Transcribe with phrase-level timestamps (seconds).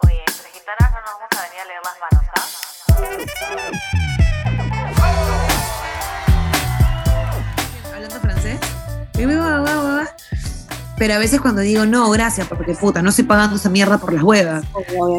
[0.00, 2.48] Oye, entre gitanas no nos vamos a venir a leer las manos, ¿ah?
[7.94, 8.58] hablando francés.
[10.98, 14.12] Pero a veces cuando digo no, gracias, porque puta, no estoy pagando esa mierda por
[14.12, 14.64] las huevas.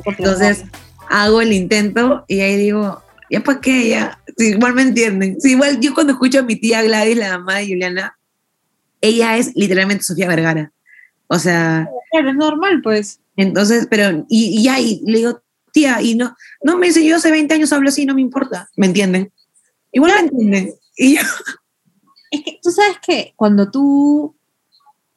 [0.05, 0.65] Entonces
[1.07, 3.87] hago el intento y ahí digo, ¿ya para qué?
[3.87, 4.19] Ya.
[4.37, 5.37] Sí, igual me entienden.
[5.41, 8.17] Igual yo cuando escucho a mi tía Gladys, la mamá de Juliana,
[9.03, 10.71] ella es literalmente Sofía Vergara.
[11.27, 13.19] O sea, Claro, es normal, pues.
[13.35, 15.41] entonces, pero, y, y ya, y le digo,
[15.71, 18.69] tía, y no, no me dice, yo hace 20 años hablo así, no me importa.
[18.77, 19.31] ¿Me entienden?
[19.91, 20.73] Igual me entienden.
[20.97, 21.21] Y yo,
[22.31, 24.35] Es que tú sabes que cuando tú,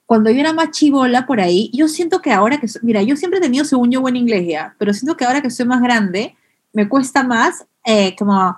[0.04, 3.16] cuando yo era más chivola por ahí, yo siento que ahora que, so- mira, yo
[3.16, 5.80] siempre he tenido, según yo, buen inglés ya, pero siento que ahora que soy más
[5.82, 6.36] grande,
[6.74, 8.54] me cuesta más, eh, como,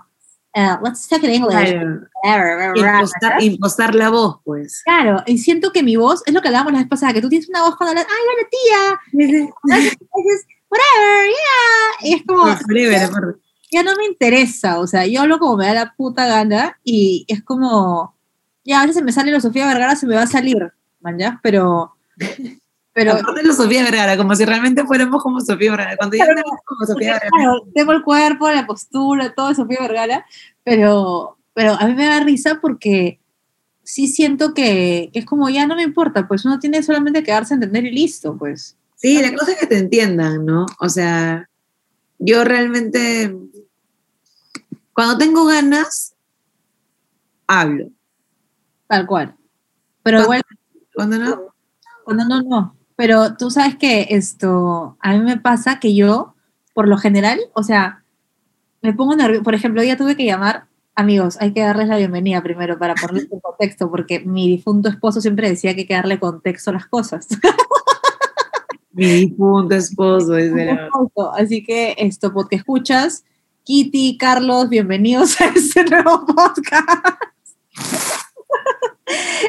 [0.54, 1.74] eh, let's talk in English.
[2.22, 4.82] claro, impostar, impostar la voz, pues.
[4.84, 7.28] Claro, y siento que mi voz, es lo que hablábamos la vez pasada, que tú
[7.28, 9.52] tienes una voz cuando hablas, ay, hola tía,
[10.70, 13.36] whatever, yeah, y es como, Forever,
[13.70, 17.24] ya no me interesa, o sea, yo hablo como me da la puta gana y
[17.28, 18.16] es como,
[18.64, 21.18] ya a veces se me sale la Sofía Vergara, se me va a salir, man,
[21.18, 21.94] ya, pero,
[22.98, 25.96] pero, Aparte de Sofía Vergara, como si realmente fuéramos como Sofía Vergara.
[25.96, 26.42] Cuando ya Claro.
[26.64, 27.30] como Sofía Vergara.
[27.30, 30.26] claro, tengo el cuerpo, la postura, todo de Sofía Vergara,
[30.64, 33.20] pero, pero a mí me da risa porque
[33.84, 37.30] sí siento que, que es como, ya no me importa, pues uno tiene solamente que
[37.30, 38.76] darse a entender y listo, pues.
[38.96, 40.66] Sí, la cosa es que te entiendan, ¿no?
[40.80, 41.48] O sea,
[42.18, 43.32] yo realmente,
[44.92, 46.16] cuando tengo ganas,
[47.46, 47.90] hablo.
[48.88, 49.36] Tal cual.
[50.02, 50.42] Pero igual,
[50.96, 51.54] Cuando no,
[52.02, 52.77] cuando no, no.
[52.98, 56.34] Pero tú sabes que esto, a mí me pasa que yo,
[56.74, 58.02] por lo general, o sea,
[58.82, 59.44] me pongo nerviosa.
[59.44, 60.64] Por ejemplo, hoy ya tuve que llamar,
[60.96, 65.20] amigos, hay que darles la bienvenida primero para ponerles en contexto, porque mi difunto esposo
[65.20, 67.28] siempre decía que hay que darle contexto a las cosas.
[68.90, 70.88] mi difunto esposo es la...
[71.36, 73.24] Así que esto, porque escuchas,
[73.62, 77.14] Kitty, Carlos, bienvenidos a este nuevo podcast.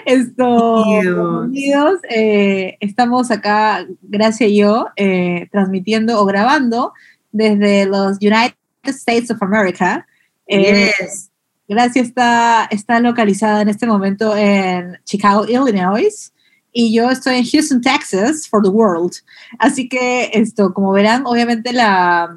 [0.06, 2.00] Esto, Bienvenidos.
[2.10, 6.94] eh, estamos acá, Gracia y yo, eh, transmitiendo o grabando
[7.32, 10.06] desde los United States of America.
[10.48, 11.30] Eh, Yes.
[11.68, 16.34] Gracia está, está localizada en este momento en Chicago, Illinois,
[16.72, 19.14] y yo estoy en Houston, Texas, for the world.
[19.60, 22.36] Así que esto, como verán, obviamente la...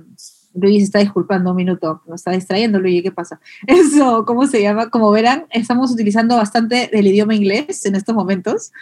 [0.55, 3.41] Luigi está disculpando un minuto, nos está distrayendo, Luigi, ¿qué pasa?
[3.67, 4.91] Eso, ¿cómo se llama?
[4.91, 8.73] Como verán, estamos utilizando bastante del idioma inglés en estos momentos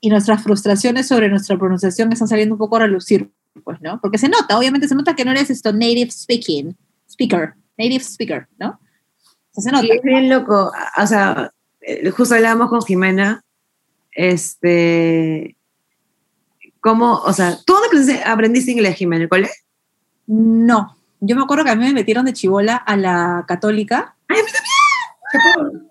[0.00, 3.30] y nuestras frustraciones sobre nuestra pronunciación están saliendo un poco a relucir,
[3.64, 4.00] pues, ¿no?
[4.00, 6.76] Porque se nota, obviamente se nota que no eres esto native speaking,
[7.08, 8.80] speaker, native speaker, ¿no?
[9.54, 9.86] O sea, se nota.
[9.86, 10.72] Y es bien loco.
[10.96, 13.44] O sea, eh, justo hablábamos con Jimena,
[14.12, 15.56] este,
[16.80, 19.16] cómo, o sea, ¿tú dónde aprendiste, inglés, Jimena?
[19.16, 19.50] ¿En el cole?
[20.26, 24.16] No, yo me acuerdo que a mí me metieron de chivola a la católica.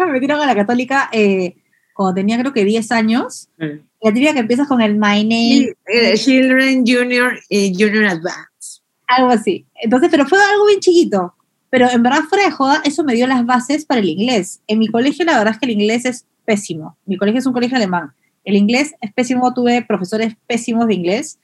[0.00, 1.56] me metieron a la católica eh,
[1.94, 3.48] cuando tenía creo que 10 años.
[3.58, 8.80] La típica que empiezas con el my name, Eh, Children Junior y Junior Advance.
[9.06, 9.66] algo así.
[9.76, 11.34] Entonces, pero fue algo bien chiquito.
[11.70, 14.60] Pero en verdad, fuera de joda, eso me dio las bases para el inglés.
[14.66, 16.96] En mi colegio, la verdad es que el inglés es pésimo.
[17.04, 18.12] Mi colegio es un colegio alemán.
[18.44, 21.38] El inglés es pésimo, tuve profesores pésimos de inglés,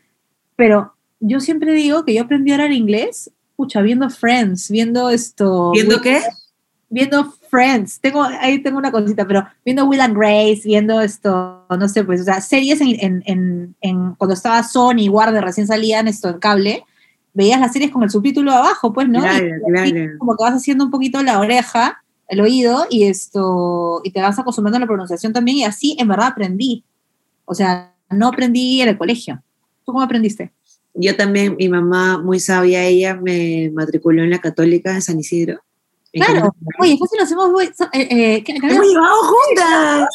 [0.57, 5.71] pero yo siempre digo que yo aprendí a hablar inglés, pucha, viendo Friends, viendo esto.
[5.73, 6.21] ¿Viendo qué?
[6.89, 8.01] Viendo Friends.
[8.01, 12.23] Tengo, ahí tengo una cosita, pero viendo Will and Grace, viendo esto, no sé, pues,
[12.23, 16.29] o sea, series en, en, en, en- cuando estaba Sony y Warner recién salían esto
[16.31, 16.85] en cable,
[17.35, 19.21] veías las series con el subtítulo abajo, pues, ¿no?
[19.21, 20.19] Claro, Y- claro.
[20.19, 24.39] como que vas haciendo un poquito la oreja, el oído, y esto, y te vas
[24.39, 26.83] acostumbrando a la pronunciación también, y así en verdad aprendí.
[27.45, 29.43] O sea, no aprendí en el colegio.
[29.85, 30.53] ¿Tú cómo aprendiste?
[30.95, 35.63] Yo también, mi mamá, muy sabia, ella me matriculó en la Católica de San Isidro.
[36.13, 36.55] En Claro.
[36.81, 37.63] Oye, fácil nos hemos...
[37.63, 40.09] eh, eh, ¿qué- qué- ¡Hemos llevado juntas!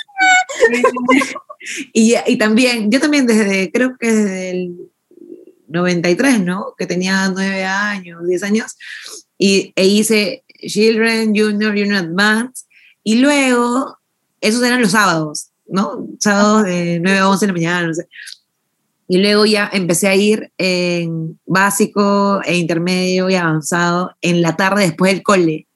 [1.93, 4.91] y, y también, yo también desde, creo que desde el
[5.67, 6.73] 93, ¿no?
[6.77, 8.75] Que tenía 9 años, 10 años,
[9.37, 12.65] y, e hice Children, Junior, Junior Advance,
[13.03, 13.97] y luego,
[14.41, 16.07] esos eran los sábados, ¿no?
[16.19, 18.07] Sábados de 9 a 11 de la mañana, no sé.
[19.07, 24.83] Y luego ya empecé a ir en básico e intermedio y avanzado en la tarde
[24.83, 25.67] después del cole.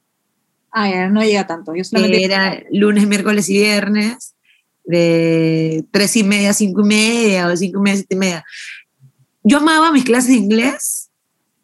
[0.71, 1.75] Ah, ya, no llega tanto.
[1.75, 2.23] Yo solamente...
[2.23, 4.35] era lunes, miércoles y viernes,
[4.83, 8.45] de tres y media a cinco y media, o cinco y media siete y media.
[9.43, 11.09] Yo amaba mis clases de inglés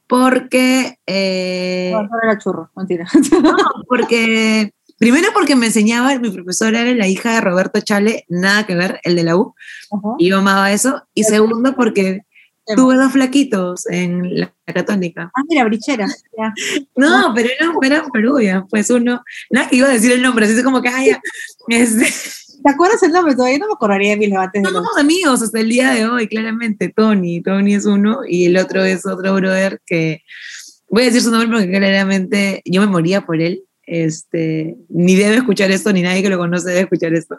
[0.08, 3.08] porque, eh, No, no era churro, mentira.
[3.42, 3.58] no,
[3.88, 4.72] porque
[5.06, 9.00] Primero porque me enseñaba, mi profesora era la hija de Roberto Chale, nada que ver,
[9.04, 9.54] el de la U,
[10.18, 11.04] y yo amaba eso.
[11.14, 12.22] Y segundo porque
[12.76, 15.30] tuve dos flaquitos en la católica.
[15.36, 16.08] Ah, mira, brichera.
[16.96, 19.22] No, pero eran, eran peruvias, pues uno,
[19.52, 21.22] nada que iba a decir el nombre, así como que, ay, ya,
[21.68, 22.12] este,
[22.64, 23.36] ¿Te acuerdas el nombre?
[23.36, 26.28] Todavía no me acordaría de mis de no somos amigos hasta el día de hoy,
[26.28, 30.24] claramente, Tony, Tony es uno, y el otro es otro brother que,
[30.90, 35.38] voy a decir su nombre porque claramente yo me moría por él, este, ni debe
[35.38, 37.38] escuchar esto, ni nadie que lo conoce debe escuchar esto.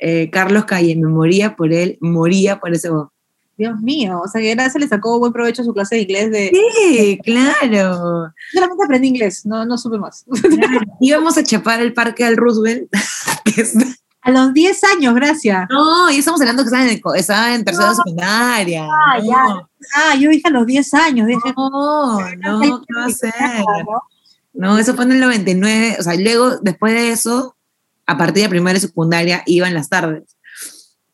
[0.00, 3.08] Eh, Carlos Calle, me moría por él, moría por ese voz.
[3.56, 6.30] Dios mío, o sea que gracias le sacó buen provecho a su clase de inglés
[6.30, 6.52] de...
[6.52, 8.32] Sí, claro.
[8.52, 10.24] Solamente aprendí inglés, no, no supe más.
[11.00, 12.88] Íbamos a chapar el parque al Roosevelt,
[14.20, 15.66] A los 10 años, gracias.
[15.70, 17.94] No, y estamos hablando que estaba en, estaba en tercera No.
[17.94, 18.84] secundaria.
[18.84, 19.68] Ah, no, ya.
[19.94, 21.54] Ah, yo dije a los 10 años, dije...
[21.56, 23.32] no, no, ¿qué va a ser?
[23.86, 24.02] ¿no?
[24.58, 25.96] No, eso fue en el 99.
[26.00, 27.56] O sea, luego, después de eso,
[28.06, 30.36] a partir de primaria y secundaria, iba en las tardes.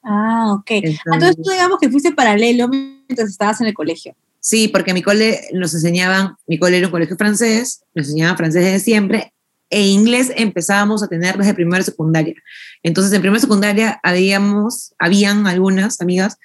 [0.02, 0.70] Ah, ok.
[0.70, 4.16] Entonces, Entonces tú digamos que fuiste paralelo mientras estabas en el colegio.
[4.40, 8.64] sí, porque mi cole nos enseñaban, mi cole era un colegio francés, nos enseñaban francés
[8.64, 9.34] desde siempre,
[9.70, 12.34] e inglés empezábamos a tener desde primaria y secundaria.
[12.82, 16.38] Entonces, en primera y secundaria habíamos, habían algunas amigas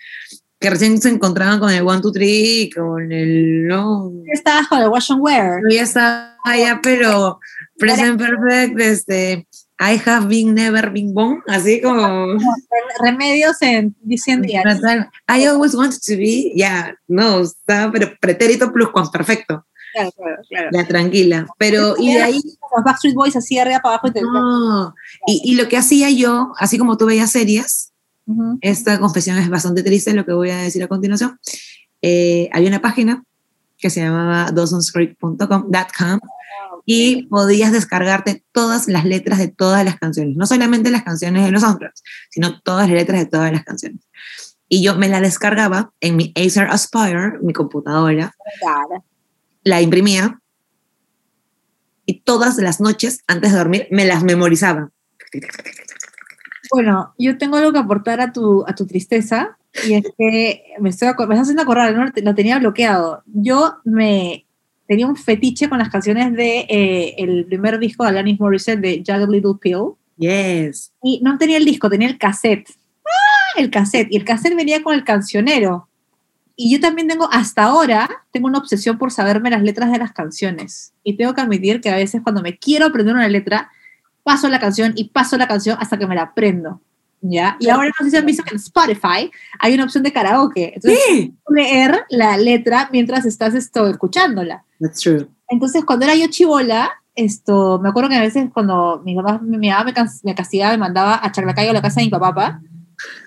[0.59, 4.81] que recién se encontraban con el one, two, three, con el, no, ¿Qué estabas con
[4.81, 5.61] el wash and wear?
[5.69, 7.39] ya estaba ya, pero
[7.77, 9.47] present perfect, este,
[9.79, 12.37] I have been, never been born, así como,
[13.01, 14.61] Remedios en diciendo ya.
[15.29, 20.41] I always wanted to be, ya, no, estaba, pero pretérito plus con perfecto, Claro, claro,
[20.47, 20.69] claro.
[20.73, 22.41] ya, tranquila, pero, y de ahí,
[22.75, 24.93] Los Backstreet Boys así arriba para abajo y te no,
[25.25, 27.93] y, y lo que hacía yo, así como tú veías series,
[28.29, 28.59] Ujú.
[28.61, 31.39] esta confesión es bastante triste, lo que voy a decir a continuación,
[32.01, 33.23] eh, había una página
[33.77, 35.71] que se llamaba dawsonscreek.com
[36.85, 41.51] y podías descargarte todas las letras de todas las canciones, no solamente las canciones de
[41.51, 44.01] los soundtracks, sino todas las letras de todas las canciones.
[44.67, 49.03] Y yo me la descargaba en mi Acer Aspire, mi computadora, Claro.
[49.63, 50.39] la imprimía
[52.05, 54.91] y todas las noches antes de dormir me las memorizaba.
[56.71, 59.57] Bueno, yo tengo algo que aportar a tu, a tu tristeza
[59.87, 62.05] y es que me, estoy, me estás haciendo acordar, ¿no?
[62.23, 63.23] lo tenía bloqueado.
[63.25, 64.45] Yo me
[64.87, 69.03] tenía un fetiche con las canciones de eh, el primer disco de Alanis Morissette de
[69.05, 70.91] Jagged Little Pill Yes.
[71.01, 72.69] y no tenía el disco, tenía el cassette.
[73.05, 73.59] ¡Ah!
[73.59, 74.09] El cassette.
[74.11, 75.87] Y el cassette venía con el cancionero.
[76.61, 80.11] Y yo también tengo, hasta ahora, tengo una obsesión por saberme las letras de las
[80.11, 80.91] canciones.
[81.03, 83.71] Y tengo que admitir que a veces cuando me quiero aprender una letra,
[84.29, 86.81] paso la canción y paso la canción hasta que me la aprendo.
[87.21, 87.57] ¿Ya?
[87.59, 89.29] Y ahora no sé si han visto que en Spotify
[89.59, 90.71] hay una opción de karaoke.
[90.75, 91.33] Entonces, Sí.
[91.49, 94.63] leer la letra mientras estás esto, escuchándola.
[94.79, 95.27] That's true.
[95.49, 99.67] Entonces, cuando era yo chivola, esto, me acuerdo que a veces cuando mi mamá, mi
[99.69, 99.91] mamá
[100.23, 102.61] me castigaba, me mandaba a Chaclacayo a la casa de mi papá,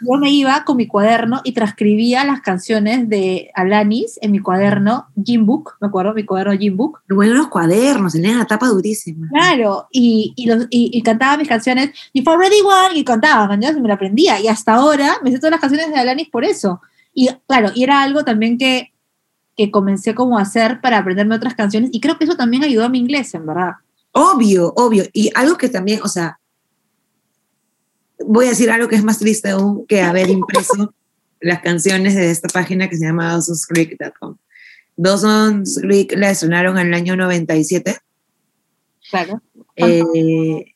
[0.00, 5.06] yo me iba con mi cuaderno y transcribía las canciones de Alanis en mi cuaderno
[5.16, 7.00] Gym Book, me acuerdo, mi cuaderno Gym Book.
[7.08, 9.28] Bueno, los cuadernos, tenían la tapa durísima.
[9.28, 13.54] Claro, y, y, los- y- y cantaba mis canciones, y for Ready One, y cantaba.
[13.54, 14.40] Y me la aprendía.
[14.40, 16.80] Y hasta ahora me sé todas las canciones de Alanis por eso.
[17.14, 18.92] Y claro, y era algo también que,
[19.56, 22.84] que comencé como a hacer para aprenderme otras canciones, y creo que eso también ayudó
[22.84, 23.72] a mi inglés, en verdad.
[24.12, 25.04] Obvio, obvio.
[25.12, 26.38] Y algo que también, o sea,
[28.18, 30.94] voy a decir algo que es más triste aún que haber impreso
[31.40, 34.36] las canciones de esta página que se llama dawsonscreek.com.
[34.96, 37.98] Dawson's Creek la estrenaron en el año 97
[39.10, 39.42] Claro.
[39.76, 40.74] eh,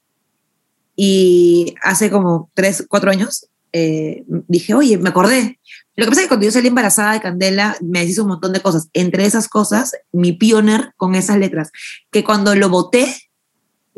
[0.96, 5.60] y hace como 3, 4 años eh, dije, oye, me acordé.
[5.96, 8.52] Lo que pasa es que cuando yo salí embarazada de Candela me hizo un montón
[8.52, 8.88] de cosas.
[8.94, 11.70] Entre esas cosas, mi pioner con esas letras,
[12.10, 13.25] que cuando lo boté, Y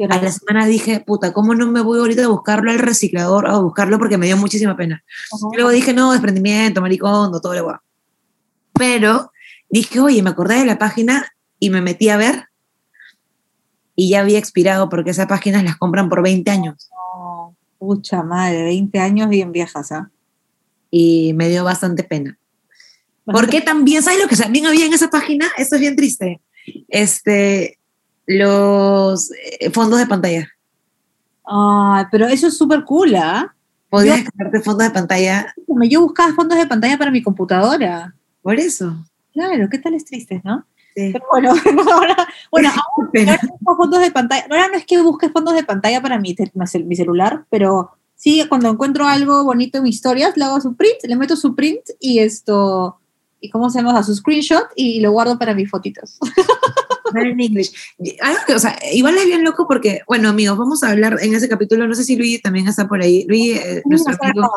[0.05, 3.59] a la semana dije, puta, ¿cómo no me voy ahorita a buscarlo al reciclador a
[3.59, 3.99] buscarlo?
[3.99, 5.03] Porque me dio muchísima pena.
[5.33, 5.47] Ajá.
[5.53, 7.77] Y luego dije, no, desprendimiento, maricondo, todo lo guay.
[8.75, 9.33] Pero
[9.69, 12.49] dije, oye, me acordé de la página y me metí a ver
[13.97, 16.89] y ya había expirado porque esas páginas las compran por 20 años.
[16.93, 20.11] No, Pucha madre, 20 años bien viejas, ¿ah?
[20.89, 22.39] Y me dio bastante pena.
[23.25, 25.49] Porque también, ¿sabes lo que también había en esa página?
[25.59, 26.41] Esto es bien triste.
[26.87, 27.78] Este,
[28.29, 30.49] los eh, fondos de pantalla.
[31.45, 33.55] Ay, pero eso es súper cool, ¿ah?
[33.89, 35.55] Podías Yo- descargarte fondos de pantalla
[35.89, 38.15] yo buscaba fondos de pantalla para mi computadora.
[38.43, 38.95] por eso.
[39.33, 40.67] Claro, ¿qué tal es triste, no?
[40.95, 41.11] Sí.
[41.13, 41.51] Pero bueno,
[41.93, 42.71] ahora, bueno,
[43.19, 44.47] ahora busco fondos de pantalla.
[44.51, 46.35] Ahora no es que busque fondos de pantalla para mi,
[46.97, 51.17] celular, pero sí, cuando encuentro algo bonito en mis historias, le hago su print, le
[51.17, 52.99] meto su print y esto,
[53.41, 56.19] y cómo se llama, su screenshot y lo guardo para mis fotitos.
[57.15, 57.73] En English.
[57.99, 61.19] Y- algo que, o sea, igual es bien loco porque, bueno, amigos, vamos a hablar
[61.21, 63.25] en ese capítulo, no sé si Luigi también está por ahí.
[63.29, 64.51] Luigi, eh, nuestro amigo,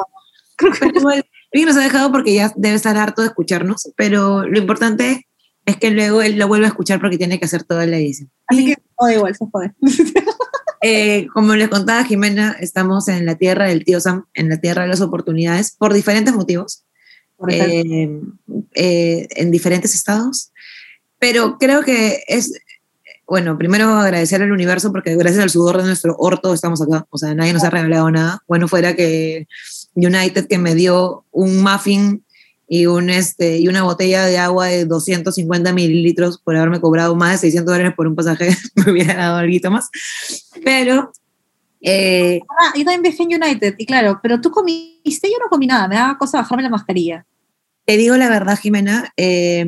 [0.58, 4.60] pero igual, Luigi nos ha dejado porque ya debe estar harto de escucharnos, pero lo
[4.60, 5.27] importante
[5.65, 8.31] es que luego él lo vuelve a escuchar porque tiene que hacer toda la edición.
[8.48, 9.74] Así que, o igual, se jode.
[10.84, 14.81] Eh, como les contaba Jimena, estamos en la tierra del tío Sam, en la tierra
[14.81, 16.86] de las oportunidades, por diferentes motivos,
[17.38, 18.10] Por eh,
[18.74, 20.51] eh, en diferentes estados,
[21.22, 22.51] pero creo que es,
[23.28, 27.18] bueno, primero agradecer al universo porque gracias al sudor de nuestro orto estamos acá, o
[27.20, 29.48] sea, nadie nos ha regalado nada, bueno, fuera que
[29.94, 32.25] United que me dio un muffin
[32.68, 37.34] y, un, este, y una botella de agua de 250 mililitros por haberme cobrado más
[37.34, 39.92] de 600 dólares por un pasaje, me hubiera dado algo más.
[40.66, 41.12] Pero,
[41.82, 45.68] eh, Ah, yo también viajé en United, y claro, pero tú comiste, yo no comí
[45.68, 47.28] nada, me daba cosa bajarme la mascarilla.
[47.86, 49.68] te digo la verdad, Jimena, eh,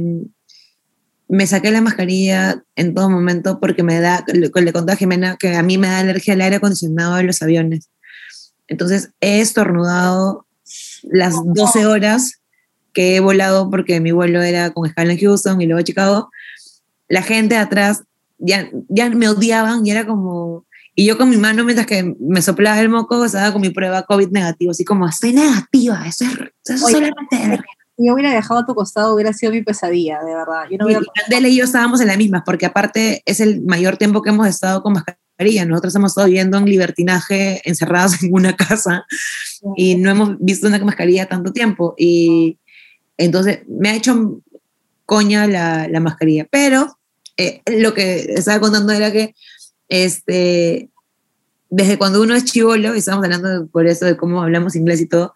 [1.34, 5.36] me saqué la mascarilla en todo momento porque me da, le, le conté a Jimena
[5.36, 7.90] que a mí me da alergia al aire acondicionado de los aviones.
[8.68, 10.46] Entonces he estornudado
[11.02, 12.40] las 12 horas
[12.94, 16.30] que he volado porque mi vuelo era con escala en Houston y luego a Chicago.
[17.10, 18.04] La gente de atrás
[18.38, 20.68] ya, ya me odiaban y era como...
[20.94, 24.04] Y yo con mi mano, mientras que me soplaba el moco, estaba con mi prueba
[24.04, 27.64] COVID negativo, así como, estoy negativa, eso es, eso es Oye, solamente
[27.98, 30.64] yo hubiera viajado a tu costado, hubiera sido mi pesadilla, de verdad.
[30.70, 31.02] Yo no hubiera...
[31.02, 34.30] Y Candela y yo estábamos en la misma, porque aparte es el mayor tiempo que
[34.32, 35.66] hemos estado con mascarilla.
[35.66, 39.06] Nosotros hemos estado viviendo en libertinaje, encerrados en una casa,
[39.78, 41.94] y no hemos visto una mascarilla tanto tiempo.
[41.98, 42.58] Y
[43.18, 44.42] entonces me ha hecho
[45.06, 46.48] coña la, la mascarilla.
[46.50, 46.98] Pero
[47.38, 49.36] eh, lo que estaba contando era que
[49.90, 50.90] este,
[51.70, 55.02] desde cuando uno es chivolo, y estamos hablando de- por eso de cómo hablamos inglés
[55.02, 55.34] y todo,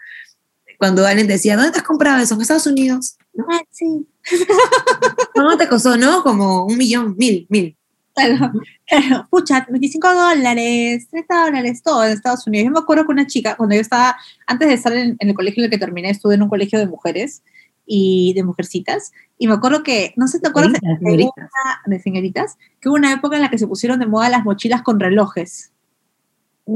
[0.78, 2.36] cuando alguien decía, ¿dónde te has comprado eso?
[2.36, 3.18] En Estados Unidos.
[3.50, 4.08] Ah, sí.
[5.36, 5.98] ¿Cómo te costó?
[5.98, 6.24] ¿No?
[6.24, 7.76] Como un millón, mil, mil.
[8.16, 8.52] Claro,
[8.88, 9.28] claro.
[9.30, 12.66] Pucha, 25 dólares, 30 dólares, todo en Estados Unidos.
[12.66, 14.18] Yo me acuerdo que una chica, cuando yo estaba,
[14.48, 16.80] antes de estar en, en el colegio en el que terminé, estuve en un colegio
[16.80, 17.44] de mujeres
[17.86, 19.12] y de mujercitas.
[19.38, 21.34] Y me acuerdo que, no sé, ¿te acuerdas Señoritas, de señoritas.
[21.38, 22.58] una- de señoritas?
[22.82, 25.72] Que hubo una época en la que se pusieron de moda las mochilas con relojes.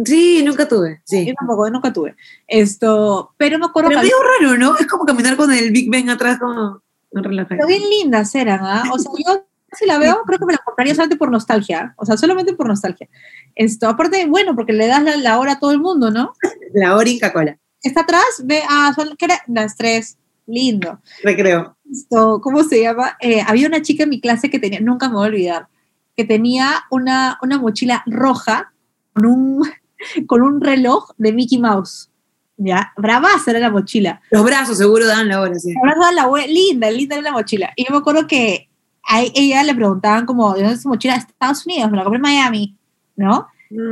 [0.05, 1.01] Sí, nunca tuve.
[1.05, 1.25] Sí.
[1.25, 2.15] Yo tampoco, yo nunca tuve.
[2.47, 4.77] Esto, pero me acuerdo Pero medio raro, ¿no?
[4.77, 6.81] Es como caminar con el Big Ben atrás como
[7.11, 7.47] reloj.
[7.49, 8.83] Pero bien lindas eran, ¿ah?
[8.91, 11.93] O sea, yo si la veo, creo que me la compraría solamente por nostalgia.
[11.97, 13.07] O sea, solamente por nostalgia.
[13.55, 16.33] Esto, aparte, bueno, porque le das la, la hora a todo el mundo, ¿no?
[16.73, 17.57] La hora Inca Cola.
[17.83, 19.41] Está atrás, ve, ah, son, ¿qué era?
[19.47, 20.17] Las tres.
[20.47, 20.99] Lindo.
[21.23, 21.77] Recreo.
[21.89, 23.17] Esto, ¿cómo se llama?
[23.19, 25.67] Eh, había una chica en mi clase que tenía, nunca me voy a olvidar,
[26.15, 28.73] que tenía una, una mochila roja
[29.13, 29.71] con un,
[30.27, 32.09] con un reloj de Mickey Mouse.
[32.57, 34.21] Ya, bravaza era la mochila.
[34.29, 35.73] Los brazos seguro dan la hora, sí.
[35.73, 37.71] La verdad, la abue- linda, linda era la mochila.
[37.75, 38.69] Y yo me acuerdo que
[39.03, 41.15] a ella le preguntaban como, ¿de dónde es su mochila?
[41.15, 42.75] Estados Unidos, me la compré en Miami,
[43.15, 43.47] ¿no?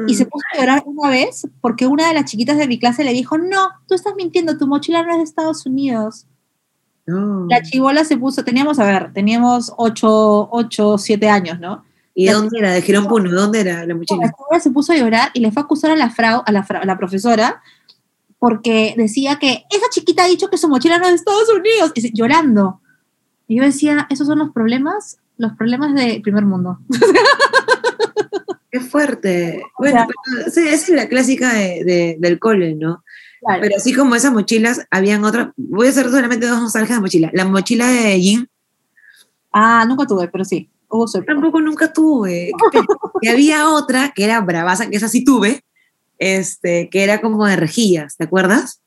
[0.08, 3.04] Y se puso a llorar una vez porque una de las chiquitas de mi clase
[3.04, 6.28] le dijo, no, tú estás mintiendo, tu mochila no es de Estados Unidos.
[7.08, 7.48] No.
[7.50, 11.86] La chivola se puso, teníamos, a ver, teníamos 8, 8 7 años, ¿no?
[12.21, 12.71] ¿Y de dónde era?
[12.71, 13.31] De Girón Puno.
[13.31, 14.31] ¿Dónde era la La mochila?
[14.35, 16.63] chivola se puso a llorar y le fue a acusar a la, frau, a la,
[16.63, 17.61] fra- a la profesora
[18.39, 21.91] porque decía que esa chiquita ha dicho que su mochila no es de Estados Unidos,
[21.95, 22.81] y llorando.
[23.47, 26.79] Y yo decía, esos son los problemas, los problemas del primer mundo.
[28.71, 29.61] Qué fuerte.
[29.77, 33.03] Bueno, pero, sí, esa es la clásica de, de- del cole, ¿no?
[33.41, 33.61] Claro.
[33.61, 35.49] Pero así como esas mochilas, habían otras.
[35.57, 37.29] Voy a hacer solamente dos nostalgias de mochila.
[37.33, 38.49] La mochila de Jean,
[39.51, 40.69] Ah, nunca tuve, pero sí.
[41.25, 42.51] Tampoco nunca tuve.
[43.22, 45.63] Y había otra que era bravaza, que esa sí tuve,
[46.17, 48.81] este, que era como de rejillas, ¿te acuerdas?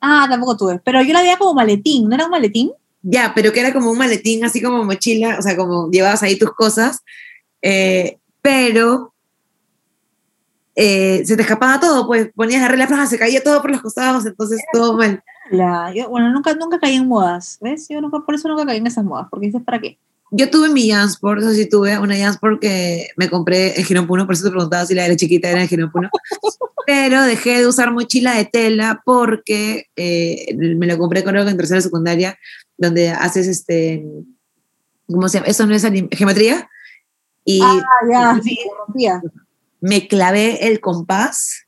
[0.00, 0.80] Ah, tampoco tuve.
[0.84, 2.70] Pero yo la veía como maletín, ¿no era un maletín?
[3.02, 6.38] Ya, pero que era como un maletín, así como mochila, o sea, como llevabas ahí
[6.38, 7.00] tus cosas,
[7.62, 9.12] eh, pero
[10.74, 13.82] eh, se te escapaba todo, pues ponías la regla floja, se caía todo por los
[13.82, 15.22] costados, entonces todo mal.
[15.50, 17.88] La, yo, bueno, nunca, nunca caí en modas, ¿ves?
[17.88, 19.98] Yo nunca, por eso nunca caí en esas modas, porque dices, ¿para qué?
[20.30, 24.26] Yo tuve mi Jansport, eso sí tuve una Jansport que me compré en Girón Puno,
[24.26, 26.10] por eso te preguntaba si la de la chiquita era en Girón Puno.
[26.86, 31.56] Pero dejé de usar mochila de tela porque eh, me lo compré creo que en
[31.56, 32.38] tercera secundaria,
[32.78, 34.04] donde haces este,
[35.06, 35.48] ¿cómo se llama?
[35.48, 35.82] Eso no es
[36.12, 36.68] geometría.
[37.44, 37.80] Y Ah,
[38.10, 39.22] ya, sí, rompía.
[39.80, 41.66] me clavé el compás,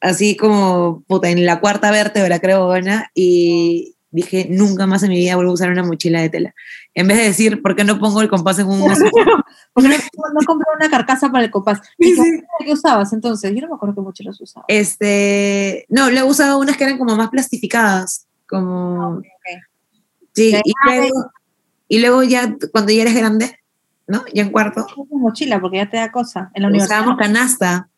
[0.00, 5.16] así como puta, en la cuarta vértebra, creo, Ana, y dije, nunca más en mi
[5.16, 6.54] vida vuelvo a usar una mochila de tela.
[6.94, 8.80] En vez de decir, ¿por qué no pongo el compás en un...
[9.72, 9.94] Porque no,
[10.32, 11.80] no compré una carcasa para el compás.
[11.98, 12.42] Sí, ¿Y qué- sí.
[12.64, 13.52] qué usabas entonces?
[13.54, 14.64] Yo no me acuerdo qué mochilas usaba.
[14.68, 19.20] Este, no, le he usado unas que eran como más plastificadas, como...
[20.32, 20.62] Sí, Ok.
[20.64, 21.30] y luego,
[21.88, 23.58] y luego ya, cuando ya eres grande,
[24.06, 24.24] ¿no?
[24.34, 24.86] Ya en cuarto.
[25.10, 26.50] Mochila, porque ya te da cosa.
[26.54, 27.00] En la universidad.
[27.00, 27.88] Usábamos canasta.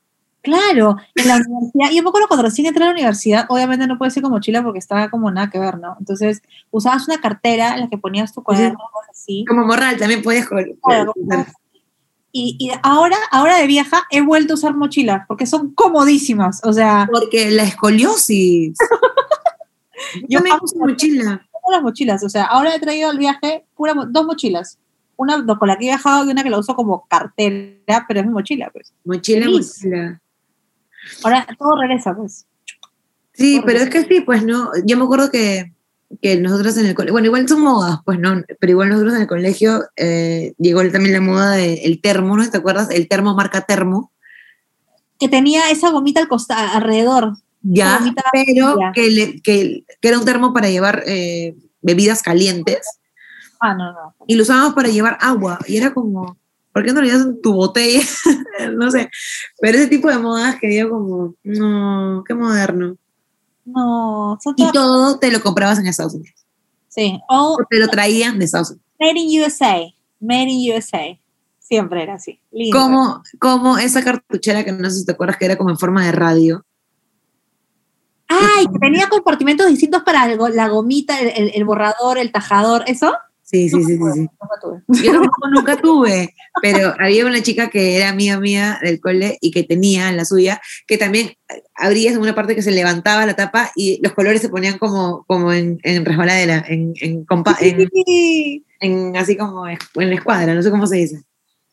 [0.43, 1.91] Claro, en la universidad.
[1.97, 4.63] Yo me acuerdo cuando recién entré a la universidad, obviamente no puede ser con mochila
[4.63, 5.97] porque estaba como nada que ver, ¿no?
[5.99, 9.45] Entonces, usabas una cartera en la que ponías tu cuaderno, cosas así.
[9.49, 11.13] Como morral también podías co- Claro.
[12.31, 16.61] Y, y ahora, ahora de vieja, he vuelto a usar mochilas porque son comodísimas.
[16.65, 18.77] O sea, Porque la escoliosis.
[20.29, 21.47] Yo me uso mochila.
[21.71, 22.23] las mochilas.
[22.25, 24.79] O sea, ahora he traído al viaje pura, dos mochilas.
[25.17, 28.27] Una con la que he viajado y una que la uso como cartera, pero es
[28.27, 28.95] mi mochila, pues.
[29.05, 30.21] Mochila, mochila.
[31.25, 32.47] Ahora todo regresa, pues.
[33.33, 34.71] Sí, pero es que sí, pues no.
[34.85, 35.73] Yo me acuerdo que,
[36.21, 39.21] que nosotros en el colegio, bueno, igual son modas, pues no, pero igual nosotros en
[39.23, 42.51] el colegio eh, llegó también la moda del termo, ¿no?
[42.51, 42.91] ¿Te acuerdas?
[42.91, 44.11] El termo marca termo,
[45.21, 47.37] Que tenía esa gomita al costado, alrededor.
[47.63, 48.01] ya,
[48.33, 48.93] pero ya.
[48.93, 52.81] que, le- que, que era un termo para llevar eh, bebidas calientes
[53.61, 54.15] Ah, no, no.
[54.29, 56.37] y lo usábamos para llevar agua y era como,
[56.79, 58.01] ¿por qué no le das en tu botella?
[58.77, 59.11] no sé,
[59.61, 62.97] pero ese tipo de modas que yo como, no, qué moderno.
[63.65, 66.47] No, son Y todo te lo comprabas en Estados Unidos,
[66.87, 67.21] Sí.
[67.29, 68.87] O o te lo traían de Estados Unidos.
[69.01, 69.81] Made in USA.
[70.21, 71.19] Made in USA.
[71.59, 72.41] Siempre era así.
[72.53, 72.79] Lindo.
[72.79, 76.07] Como, como esa cartuchera que no sé si te acuerdas que era como en forma
[76.07, 76.65] de radio.
[78.29, 83.15] Ay, que tenía compartimentos distintos para la gomita, el, el- el borrador, el tajador, ¿eso?
[83.51, 83.99] Sí, sí, sí, sí, sí.
[84.21, 84.83] Nunca tuve.
[85.03, 89.51] Yo tampoco nunca tuve, pero había una chica que era amiga mía del cole y
[89.53, 91.33] que tenía en la suya, que también
[91.75, 95.25] abrías en una parte que se levantaba la tapa y los colores se ponían como,
[95.27, 100.55] como en, en resbaladera, en, en, compa- en, Sí, en así como en la escuadra,
[100.55, 101.23] no sé cómo se dice.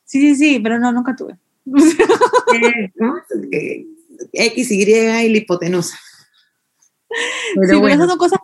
[0.05, 1.35] sí, sí, sí, pero no, nunca tuve.
[2.55, 2.89] Eh.
[3.51, 3.85] Eh,
[4.31, 4.95] X, Y y
[5.29, 5.97] la hipotenusa.
[7.09, 7.19] Pero
[7.55, 8.39] sí, pero bueno, esas son cosas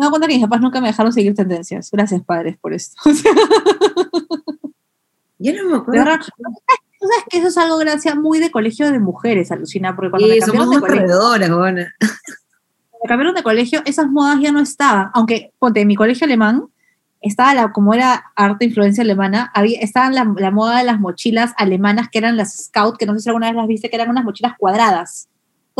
[0.00, 1.90] me doy cuenta que mis papás nunca me dejaron seguir tendencias.
[1.92, 3.00] Gracias, padres, por esto.
[5.38, 6.04] yo no me acuerdo.
[6.18, 10.28] tú sabes que eso es algo gracia muy de colegio de mujeres, alucina, porque cuando
[10.28, 11.94] Sí, me somos cambiaron de unas colegio, corredoras, buena.
[13.02, 15.10] me cambiaron de colegio, esas modas ya no estaban.
[15.14, 16.66] Aunque, ponte, en mi colegio alemán,
[17.22, 21.52] estaba la, como era arte influencia alemana, había, estaban la, la moda de las mochilas
[21.56, 24.10] alemanas que eran las Scout, que no sé si alguna vez las viste, que eran
[24.10, 25.28] unas mochilas cuadradas.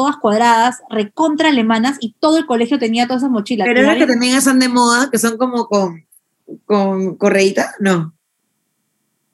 [0.01, 3.67] Todas cuadradas, recontra alemanas, y todo el colegio tenía todas esas mochilas.
[3.67, 6.07] Pero ahora que también están de moda, que son como con,
[6.65, 8.15] con correíta, no.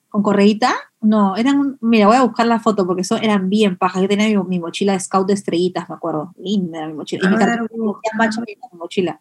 [0.09, 0.75] ¿Con correíta?
[1.01, 4.03] No, eran, un- mira, voy a buscar la foto porque eso eran bien pajas.
[4.03, 6.33] Yo tenía mi, mi mochila de scout de estrellitas, me acuerdo.
[6.37, 7.27] Linda era mi mochila.
[7.27, 7.37] Y mi
[8.53, 9.21] en mi mochila.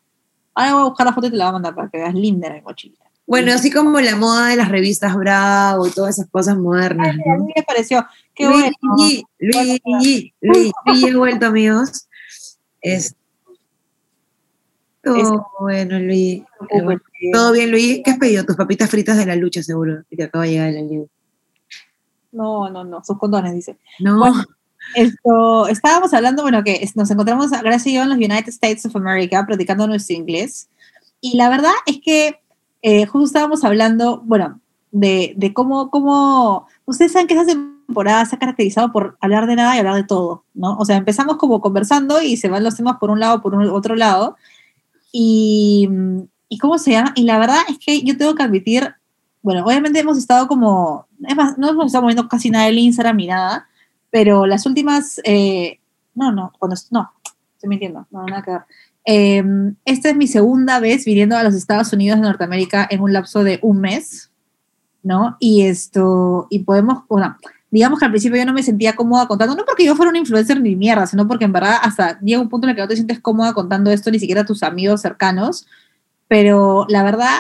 [0.55, 2.13] Ahora voy a buscar la foto y te la voy a mandar para que veas.
[2.15, 2.97] Linda era mi mochila.
[3.27, 7.15] Bueno, así como la moda de las revistas Bravo y todas esas cosas modernas.
[7.15, 7.45] Mira, a ¿no?
[7.45, 8.05] mí me pareció.
[8.35, 8.75] Qué Luigi, bueno.
[8.81, 12.07] Luigi, Luigi, Luigi, Luigi ha vuelto, amigos.
[12.81, 13.15] Es
[15.05, 15.99] todo bueno.
[16.67, 16.99] Pues,
[17.31, 18.01] Todo bien, Luigi.
[18.03, 18.43] ¿Qué has pedido?
[18.43, 20.03] Tus papitas fritas de la lucha, seguro.
[20.09, 21.07] Que te acaba de llegar el envío.
[22.31, 23.77] No, no, no, sus condones, dice.
[23.99, 24.43] No, Bueno,
[24.95, 28.95] Esto, estábamos hablando, bueno, que nos encontramos, Gracia y yo, en los United States of
[28.95, 30.69] America, practicando nuestro inglés.
[31.21, 32.39] Y la verdad es que
[32.87, 38.35] eh, justo estábamos hablando, bueno, de, de cómo, cómo, ustedes saben que esa temporada se
[38.35, 40.77] ha caracterizado por hablar de nada y hablar de todo, ¿no?
[40.77, 43.67] O sea, empezamos como conversando y se van los temas por un lado, por un,
[43.69, 44.37] otro lado.
[45.11, 45.89] Y,
[46.47, 48.93] y cómo se llama, y la verdad es que yo tengo que admitir,
[49.41, 53.17] bueno, obviamente hemos estado como, es más, no hemos estado moviendo casi nada del Instagram
[53.17, 53.67] ni nada,
[54.11, 55.79] pero las últimas, eh,
[56.13, 57.11] no, no, cuando, no,
[57.55, 58.61] estoy mintiendo, no, nada que ver.
[59.05, 59.43] Eh,
[59.85, 63.43] esta es mi segunda vez viniendo a los Estados Unidos de Norteamérica en un lapso
[63.43, 64.31] de un mes,
[65.03, 65.37] ¿no?
[65.39, 67.37] Y esto, y podemos, bueno,
[67.69, 70.17] digamos que al principio yo no me sentía cómoda contando, no porque yo fuera una
[70.17, 72.87] influencer ni mierda, sino porque en verdad hasta llega un punto en el que no
[72.87, 75.67] te sientes cómoda contando esto, ni siquiera a tus amigos cercanos,
[76.27, 77.39] pero la verdad,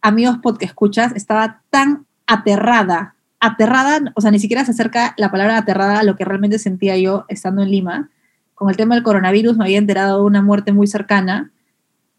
[0.00, 5.58] amigos podcast escuchas, estaba tan aterrada, aterrada, o sea, ni siquiera se acerca la palabra
[5.58, 8.08] aterrada a lo que realmente sentía yo estando en Lima.
[8.54, 11.50] Con el tema del coronavirus me había enterado de una muerte muy cercana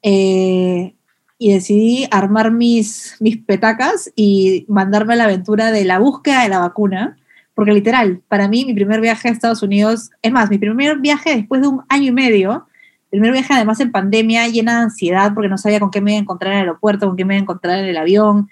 [0.01, 0.93] eh,
[1.37, 6.49] y decidí armar mis, mis petacas y mandarme a la aventura de la búsqueda de
[6.49, 7.17] la vacuna,
[7.53, 11.35] porque literal, para mí mi primer viaje a Estados Unidos, es más, mi primer viaje
[11.35, 12.67] después de un año y medio,
[13.13, 16.19] primer viaje además en pandemia, llena de ansiedad porque no sabía con qué me iba
[16.19, 18.49] a encontrar en el aeropuerto, con qué me iba a encontrar en el avión.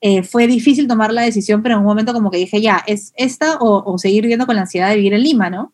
[0.00, 3.12] Eh, fue difícil tomar la decisión, pero en un momento como que dije, ya, es
[3.16, 5.72] esta o, o seguir viviendo con la ansiedad de vivir en Lima, ¿no?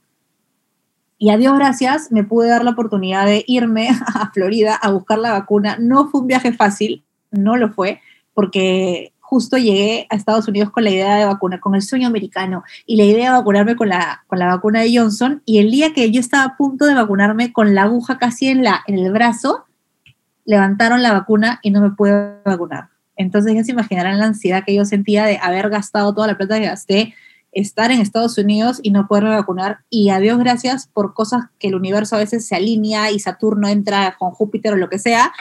[1.22, 5.18] Y a Dios gracias, me pude dar la oportunidad de irme a Florida a buscar
[5.18, 5.76] la vacuna.
[5.78, 8.00] No fue un viaje fácil, no lo fue,
[8.32, 12.64] porque justo llegué a Estados Unidos con la idea de vacunar, con el sueño americano
[12.86, 15.42] y la idea de vacunarme con la, con la vacuna de Johnson.
[15.44, 18.64] Y el día que yo estaba a punto de vacunarme con la aguja casi en,
[18.64, 19.66] la, en el brazo,
[20.46, 22.88] levantaron la vacuna y no me pude vacunar.
[23.14, 26.58] Entonces ya se imaginarán la ansiedad que yo sentía de haber gastado toda la plata
[26.58, 27.14] que gasté,
[27.52, 29.78] estar en Estados Unidos y no poderme vacunar.
[29.90, 33.68] Y a Dios gracias por cosas que el universo a veces se alinea y Saturno
[33.68, 35.32] entra con Júpiter o lo que sea.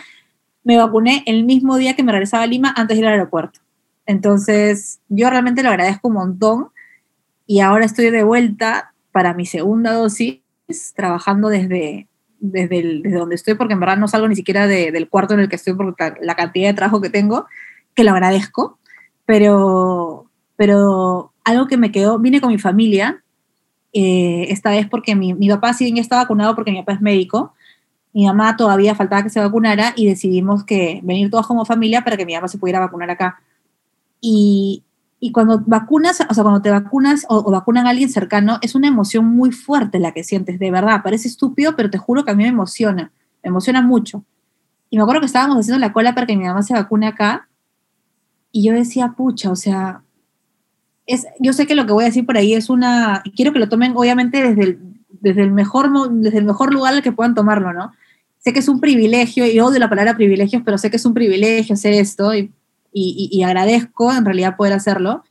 [0.63, 3.59] Me vacuné el mismo día que me regresaba a Lima antes de ir al aeropuerto.
[4.05, 6.67] Entonces yo realmente lo agradezco un montón
[7.45, 10.39] y ahora estoy de vuelta para mi segunda dosis
[10.95, 12.07] trabajando desde,
[12.39, 15.33] desde, el- desde donde estoy, porque en verdad no salgo ni siquiera de- del cuarto
[15.35, 17.45] en el que estoy por la, cantidad de trabajo que tengo,
[17.95, 18.77] que lo agradezco,
[19.25, 23.23] pero, pero algo que me quedó, vine con mi familia,
[23.93, 27.01] eh, esta vez porque mi, mi papá sí ya está vacunado porque mi papá es
[27.01, 27.53] médico,
[28.13, 32.17] mi mamá todavía faltaba que se vacunara y decidimos que venir todos como familia para
[32.17, 33.41] que mi mamá se pudiera vacunar acá.
[34.19, 34.83] Y,
[35.19, 38.73] y cuando vacunas, o sea, cuando te vacunas o, o vacunan a alguien cercano, es
[38.73, 41.01] una emoción muy fuerte la que sientes, de verdad.
[41.03, 43.11] Parece estúpido, pero te juro que a mí me emociona,
[43.43, 44.23] me emociona mucho.
[44.89, 47.47] Y me acuerdo que estábamos haciendo la cola para que mi mamá se vacune acá,
[48.51, 50.01] y yo decía, pucha, o sea,
[51.09, 53.59] es, yo sé que lo que voy a decir por ahí es una, quiero que
[53.59, 57.35] lo tomen obviamente desde el, desde el, mejor, desde el mejor lugar al que puedan
[57.35, 57.91] tomarlo, ¿no?
[58.37, 61.13] Sé que es un privilegio, y odio la palabra privilegios, pero sé que es un
[61.13, 62.53] privilegio hacer esto, y
[62.91, 65.23] y, agradezco en realidad poder hacerlo.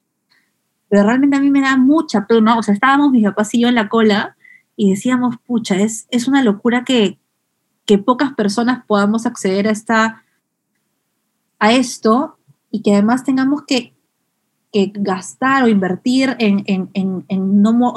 [0.89, 3.69] Pero realmente a mí me da mucha pena, o sea, estábamos mis papás y yo
[3.69, 4.37] en la cola
[4.77, 7.19] y decíamos, pucha, es, es una locura que,
[7.85, 10.23] que pocas personas podamos acceder a, esta,
[11.59, 12.39] a esto
[12.71, 13.95] y que además tengamos que,
[14.73, 17.95] que gastar o invertir en, en, en, en no,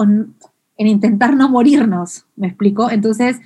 [0.78, 2.90] intentar no morirnos, ¿me explico?
[2.90, 3.40] Entonces,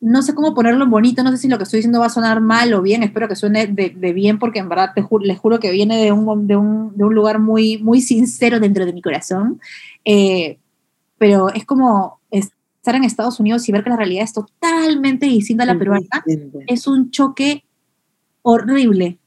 [0.00, 2.10] no sé cómo ponerlo en bonito, no sé si lo que estoy diciendo va a
[2.10, 5.20] sonar mal o bien, espero que suene de, de bien porque en verdad te ju-
[5.24, 8.86] les juro que viene de un, de un, de un lugar muy, muy sincero dentro
[8.86, 9.60] de mi corazón,
[10.04, 10.58] Eh,
[11.18, 15.64] pero es como estar en Estados Unidos y ver que la realidad es totalmente distinta
[15.64, 16.06] a la peruana,
[16.68, 17.64] es un choque
[18.42, 19.18] horrible,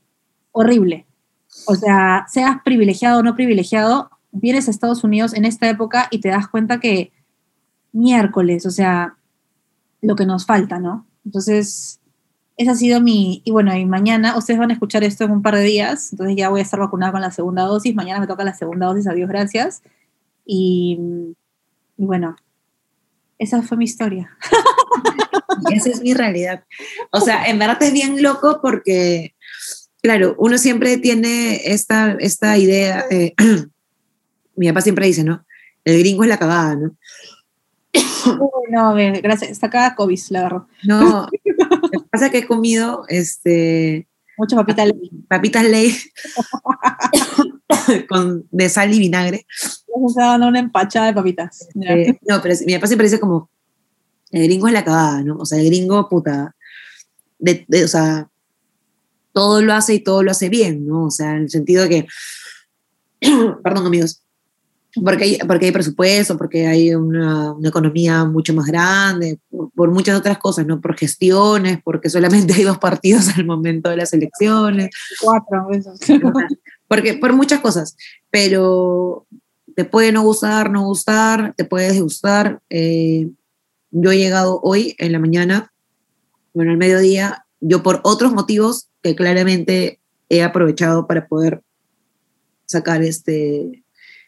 [0.53, 1.05] horrible.
[1.65, 6.19] O sea, seas privilegiado o no privilegiado, vienes a Estados Unidos en esta época y
[6.19, 7.11] te das cuenta que
[7.91, 9.15] miércoles, o sea,
[10.01, 11.05] lo que nos falta, ¿no?
[11.25, 11.99] Entonces,
[12.57, 15.41] esa ha sido mi, y bueno, y mañana, ustedes van a escuchar esto en un
[15.41, 18.27] par de días, entonces ya voy a estar vacunada con la segunda dosis, mañana me
[18.27, 19.83] toca la segunda dosis, adiós, gracias.
[20.45, 20.99] Y,
[21.97, 22.35] y bueno,
[23.37, 24.37] esa fue mi historia.
[25.71, 26.63] Esa es mi realidad.
[27.11, 29.35] O sea, en verdad es bien loco porque,
[30.01, 33.33] claro, uno siempre tiene esta, esta idea, de-
[34.55, 35.45] mi papá siempre dice, ¿no?
[35.83, 36.95] El gringo es la cagada, ¿no?
[37.93, 40.67] Uy, no, gracias, está acá COVID, la agarro.
[40.83, 41.27] No,
[41.91, 45.11] lo que pasa es que he comido este, Mucha papita ley.
[45.27, 45.95] papitas ley
[48.09, 49.45] con, de sal y vinagre.
[50.15, 51.67] Dando una empachada de papitas.
[51.81, 53.49] Eh, no, pero mi papá siempre dice como,
[54.31, 55.37] el gringo es la cagada, ¿no?
[55.37, 56.55] O sea, el gringo, puta,
[57.39, 58.29] de, de- o sea,
[59.33, 61.05] todo lo hace y todo lo hace bien, ¿no?
[61.05, 62.07] O sea, en el sentido de que,
[63.63, 64.21] perdón amigos,
[65.03, 69.91] porque hay, porque hay presupuesto, porque hay una, una economía mucho más grande, por, por
[69.91, 70.81] muchas otras cosas, ¿no?
[70.81, 74.89] Por gestiones, porque solamente hay dos partidos al momento de las elecciones,
[75.21, 75.93] Cuatro, eso.
[76.87, 77.95] porque por muchas cosas,
[78.29, 79.25] pero
[79.75, 82.61] te puede no gustar, no gustar, te puede disgustar.
[82.69, 83.29] eh,
[83.91, 85.73] yo he llegado hoy en la mañana,
[86.53, 91.61] bueno, al mediodía, yo por otros motivos que claramente he aprovechado para poder
[92.65, 93.83] sacar este,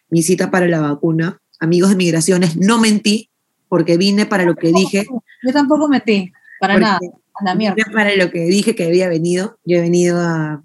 [0.10, 1.40] mi cita para la vacuna.
[1.60, 3.30] Amigos de migraciones, no mentí,
[3.70, 5.06] porque vine para lo que dije.
[5.44, 7.00] Yo tampoco metí, para nada,
[7.36, 7.76] a la mierda.
[7.76, 9.58] vine para lo que dije que había venido.
[9.64, 10.64] Yo he venido a,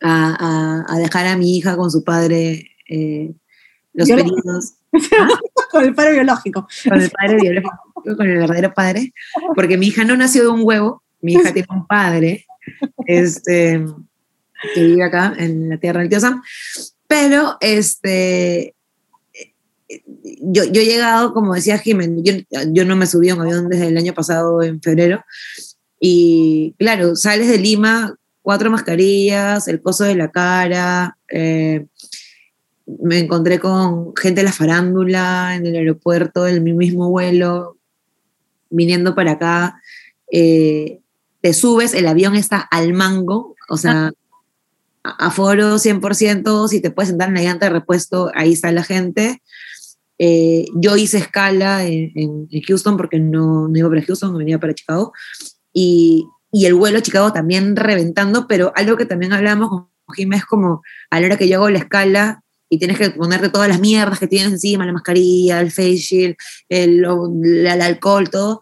[0.00, 0.36] a,
[0.80, 3.32] a- a dejar a mi hija con su padre eh,
[3.92, 4.24] los Yo lo-.
[5.70, 6.68] Con el paro biológico.
[6.86, 7.70] con el padre biológico,
[8.16, 9.14] con el verdadero padre,
[9.54, 12.44] porque mi hija no nació de un huevo, mi hija tiene un padre
[13.06, 13.84] este,
[14.74, 16.42] que vive acá en la tierra del tío Sam,
[17.06, 18.74] pero este,
[20.40, 23.68] yo, yo he llegado, como decía Jiménez, yo, yo no me subí a un avión
[23.68, 25.24] desde el año pasado, en febrero,
[26.00, 31.86] y claro, sales de Lima, cuatro mascarillas, el coso de la cara, eh,
[33.00, 37.78] me encontré con gente de la farándula en el aeropuerto, en mi mismo vuelo,
[38.70, 39.80] viniendo para acá.
[40.30, 41.01] eh,
[41.42, 44.12] te subes, el avión está al mango, o sea,
[45.02, 49.42] aforo 100%, si te puedes sentar en la llanta de repuesto, ahí está la gente.
[50.18, 54.60] Eh, yo hice escala en, en- en Houston porque no, no iba para Houston, venía
[54.60, 55.12] para Chicago.
[55.72, 60.36] Y, y el vuelo a Chicago también reventando, pero algo que también hablamos con Jimé
[60.36, 63.68] es como a la hora que yo hago la escala y tienes que ponerte todas
[63.68, 66.36] las mierdas que tienes encima, la mascarilla, el face shield,
[66.68, 68.60] el, la- el alcohol, todo.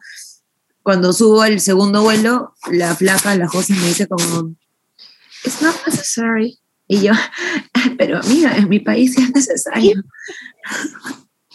[0.83, 4.55] Cuando subo el segundo vuelo, la flaca, la José me dice como,
[5.45, 6.59] it's not necessary.
[6.89, 7.13] Y yo,
[7.99, 10.03] pero amiga, en mi país sí es necesario.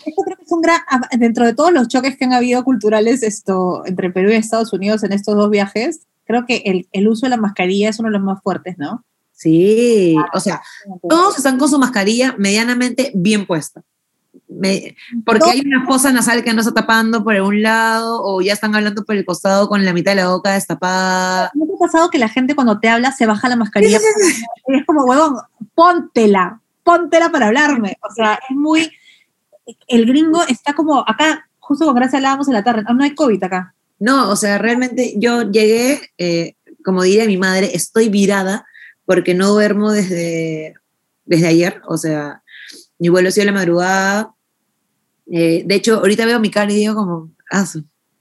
[0.06, 2.64] Esto creo que es un gran, ah, dentro de todos los choques que han habido
[2.64, 7.08] culturales esto, entre Perú y Estados Unidos en estos dos viajes, creo que el, el
[7.08, 9.04] uso de la mascarilla es uno de los más fuertes, ¿no?
[9.32, 10.62] Sí, o sea,
[11.10, 13.84] todos están con su mascarilla medianamente bien puesta.
[14.58, 18.54] Me- porque hay una fosa nasal que no está tapando por un lado o ya
[18.54, 21.52] están hablando por el costado con la mitad de la boca destapada.
[21.54, 23.98] ¿No te ha pasado que la gente cuando te habla se baja la mascarilla?
[24.68, 25.38] Es como, huevón,
[25.74, 27.98] póntela, póntela para hablarme.
[28.02, 28.92] O sea, es muy...
[29.88, 33.44] El gringo está como, acá, justo con Gracia hablábamos en la tarde, no hay COVID
[33.44, 33.74] acá.
[34.00, 38.66] No, o sea, realmente yo llegué, eh, como diría mi madre, estoy virada
[39.06, 40.76] porque no duermo desde,
[41.26, 41.82] desde ayer.
[41.88, 42.44] O sea,
[43.00, 44.35] mi vuelo ha sido la madrugada.
[45.32, 47.66] Eh, de hecho, ahorita veo mi cara y digo como, ah,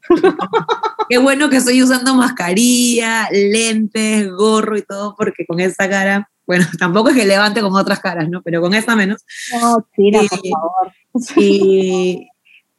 [1.08, 6.66] qué bueno que estoy usando mascarilla, lentes, gorro y todo, porque con esta cara, bueno,
[6.78, 8.42] tampoco es que levante como otras caras, ¿no?
[8.42, 9.22] Pero con esta menos.
[9.60, 10.50] No, tira, por Sí.
[10.50, 10.92] favor.
[11.36, 12.28] Y-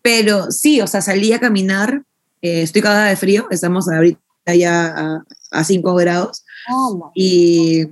[0.02, 2.04] pero sí, o sea, salí a caminar,
[2.44, 4.20] eh, estoy cagada de frío, estamos ahorita
[4.56, 6.46] ya a, a 5 grados,
[7.16, 7.86] y,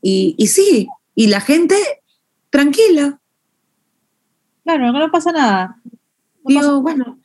[0.00, 1.76] y, y sí, y la gente
[2.50, 3.20] tranquila.
[4.64, 5.76] Claro, no pasa nada.
[5.84, 5.90] No
[6.46, 7.18] Digo, pasa- bueno,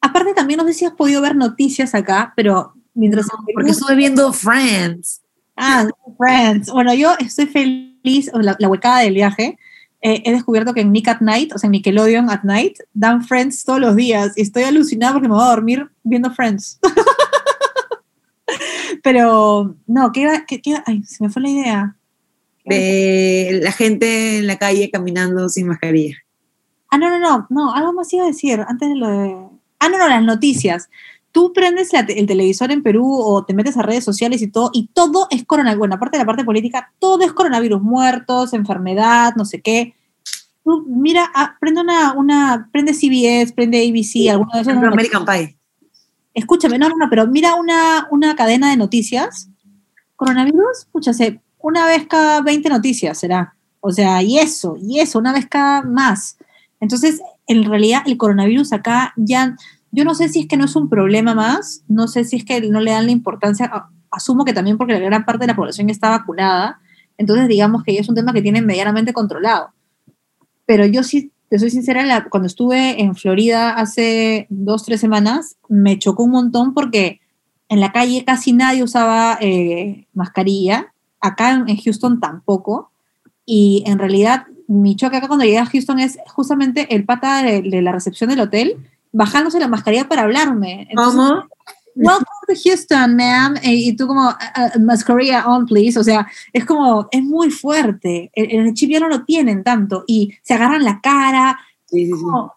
[0.00, 3.26] Aparte también no sé si has podido ver noticias acá, pero mientras...
[3.26, 5.22] en Perú- porque estuve viendo Friends.
[5.56, 6.70] Ah, Friends.
[6.70, 9.58] Bueno, yo estoy feliz, la, la huecada del viaje.
[10.00, 13.24] eh, he descubierto que en Nick at Night, o sea, en Nickelodeon at Night, dan
[13.24, 14.34] Friends todos los días.
[14.36, 16.78] Y estoy alucinada porque me voy a dormir viendo Friends.
[19.02, 20.76] Pero, no, ¿qué iba- qué- qué?
[20.86, 21.94] Ay, se me fue la idea.
[22.64, 26.16] de la gente en la calle caminando sin mascarilla.
[26.90, 29.36] Ah, no, no, no, no, algo más iba a decir antes de lo de...
[29.80, 30.88] Ah, no, no, las noticias.
[31.32, 34.48] Tú prendes la te- el televisor en Perú o te metes a redes sociales y
[34.48, 35.78] todo, y todo es coronavirus.
[35.78, 39.94] Bueno, aparte de la parte política, todo es coronavirus, muertos, enfermedad, no sé qué.
[40.64, 44.68] Tú mira, ah, prende una, una, prende CBS, prende ABC, alguno de Por esos.
[44.68, 45.56] ejemplo, American Pie.
[46.34, 49.48] Escúchame, no, no, no, pero mira una, una cadena de noticias.
[50.16, 53.54] Coronavirus, escúchase, una vez cada 20 noticias será.
[53.80, 56.36] O sea, y eso, y eso, una vez cada más.
[56.80, 59.56] Entonces, en realidad, el coronavirus acá ya,
[59.90, 62.44] yo no sé si es que no es un problema más, no sé si es
[62.44, 63.70] que no le dan la importancia,
[64.10, 66.80] asumo que también porque la gran parte de la población está vacunada,
[67.16, 69.70] entonces digamos que ya es un tema que tienen medianamente controlado.
[70.66, 75.56] Pero yo sí, te soy sincera, la- cuando estuve en Florida hace dos, tres semanas,
[75.68, 77.20] me chocó un montón porque
[77.68, 82.92] en la calle casi nadie usaba eh, mascarilla, acá en Houston tampoco,
[83.44, 87.62] y en realidad mi choque acá cuando llegué a Houston es justamente el pata de,
[87.62, 88.76] de la recepción del hotel
[89.12, 90.86] bajándose la mascarilla para hablarme.
[90.90, 91.48] Entonces, ¿Cómo?
[92.00, 93.56] Welcome to Houston, ma'am.
[93.64, 95.98] Y tú como, "Uh, uh, mascarilla on, please.
[95.98, 98.30] O sea, es como, es muy fuerte.
[98.34, 100.04] El, el chip ya no lo tienen tanto.
[100.06, 101.58] Y se agarran la cara.
[101.86, 102.22] Sí, sí, sí.
[102.22, 102.54] como,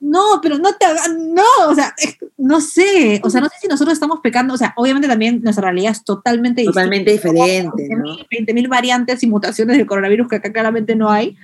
[0.00, 1.94] no, pero no te hagan, no, o sea,
[2.38, 3.20] no sé.
[3.22, 4.54] O sea, no sé si nosotros estamos pecando.
[4.54, 6.64] O sea, obviamente también nuestra realidad es totalmente.
[6.64, 8.16] Totalmente diferente, ¿no?
[8.30, 11.36] 20.000 variantes y mutaciones del coronavirus que acá claramente no hay.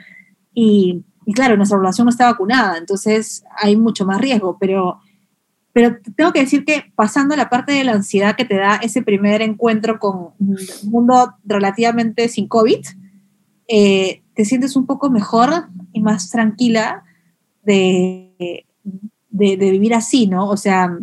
[0.54, 4.98] Y, y claro, nuestra población no está vacunada, entonces hay mucho más riesgo, pero,
[5.72, 9.02] pero tengo que decir que pasando la parte de la ansiedad que te da ese
[9.02, 12.80] primer encuentro con un mundo relativamente sin COVID,
[13.68, 17.04] eh, te sientes un poco mejor y más tranquila
[17.62, 18.29] de,
[19.30, 20.48] de, de vivir así, ¿no?
[20.48, 20.98] O sea,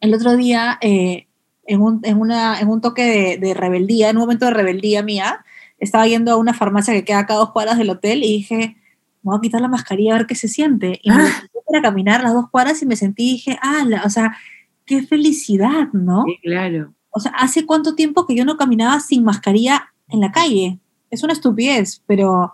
[0.00, 1.26] el otro día, eh,
[1.66, 5.02] en, un, en, una, en un toque de, de rebeldía, en un momento de rebeldía
[5.02, 5.44] mía,
[5.78, 8.76] estaba yendo a una farmacia que queda acá a dos cuadras del hotel y dije,
[9.22, 10.98] me voy a quitar la mascarilla a ver qué se siente.
[11.02, 11.18] Y me Ah.
[11.24, 14.36] levanté para caminar las dos cuadras y me sentí y dije, ah, la- o sea,
[14.84, 16.24] qué felicidad, ¿no?
[16.26, 16.92] Sí, claro.
[17.10, 20.78] O sea, ¿hace cuánto tiempo que yo no caminaba sin mascarilla en la calle?
[21.10, 22.52] Es una estupidez, pero,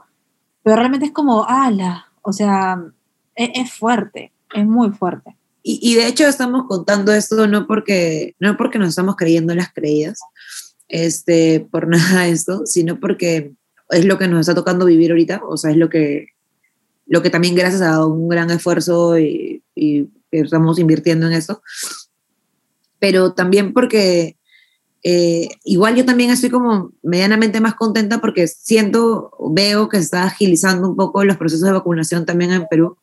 [0.63, 2.83] pero realmente es como, ala, o sea,
[3.37, 5.37] es, es fuerte, es muy fuerte.
[5.63, 9.73] Y, y de hecho estamos contando esto no porque, no porque nos estamos creyendo las
[9.73, 10.21] creídas,
[10.89, 13.53] este, por nada de esto, sino porque
[13.91, 16.29] es lo que nos está tocando vivir ahorita, o sea, es lo que,
[17.07, 21.63] lo que también gracias a un gran esfuerzo y, que estamos invirtiendo en esto,
[22.99, 24.37] pero también porque
[25.05, 30.25] eh, igual yo también estoy como medianamente más contenta porque siento, veo que se está
[30.25, 32.99] agilizando un poco los procesos de vacunación también en Perú.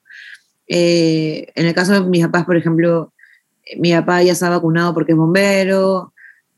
[0.67, 3.13] Eh, en el caso de mis papás, por ejemplo,
[3.65, 6.13] eh, mi papá ya está vacunado porque es bombero,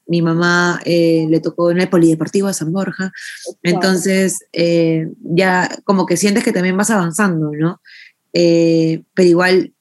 [0.07, 3.11] mi mamá eh, le tocó en el Polideportivo de San Borja,
[3.63, 7.81] entonces eh, ya como que sientes que también vas avanzando, ¿no?
[8.31, 9.73] Pero igual,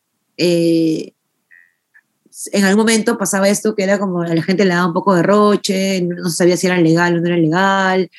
[2.52, 5.14] en algún momento pasaba esto que era como a la gente le daba un poco
[5.14, 8.10] de roche, no sabía si era legal o no era legal.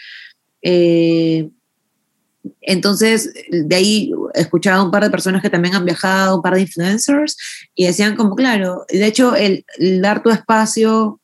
[0.62, 1.50] Eh,
[2.62, 6.62] entonces, de ahí escuchaba un par de personas que también han viajado, un par de
[6.62, 7.38] influencers,
[7.74, 11.20] y decían como, claro, de hecho, el, el dar tu espacio,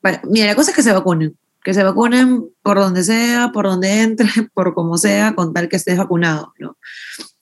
[0.00, 3.66] para- mira, la cosa es que se vacunen, que se vacunen por donde sea, por
[3.66, 6.76] donde entre, por como sea, con tal que estés vacunado, ¿no?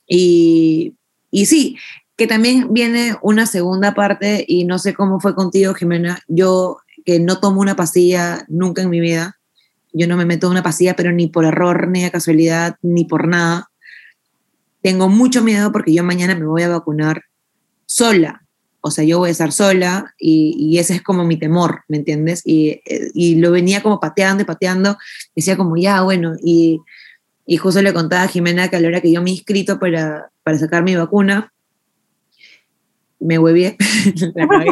[0.07, 0.95] Y,
[1.31, 1.77] y sí,
[2.17, 7.19] que también viene una segunda parte, y no sé cómo fue contigo, Jimena, yo que
[7.19, 9.39] no tomo una pastilla nunca en mi vida,
[9.93, 13.29] yo no me meto una pastilla, pero ni por error, ni de casualidad, ni por
[13.29, 13.71] nada.
[14.81, 17.23] Tengo mucho miedo porque yo mañana me voy a vacunar
[17.87, 18.45] sola.
[18.81, 22.43] O sea, yo voy a estar sola y, ese es como mi temor, ¿me entiendes?
[22.45, 24.97] Y, eh, y lo venía como pateando y pateando.
[25.37, 26.81] Decía como, ya, bueno, y,
[27.47, 29.79] y justo le contaba a Jimena que a la hora que yo me he inscrito
[29.79, 31.53] para, para sacar mi vacuna,
[33.21, 33.77] me huevié,
[34.35, 34.65] la.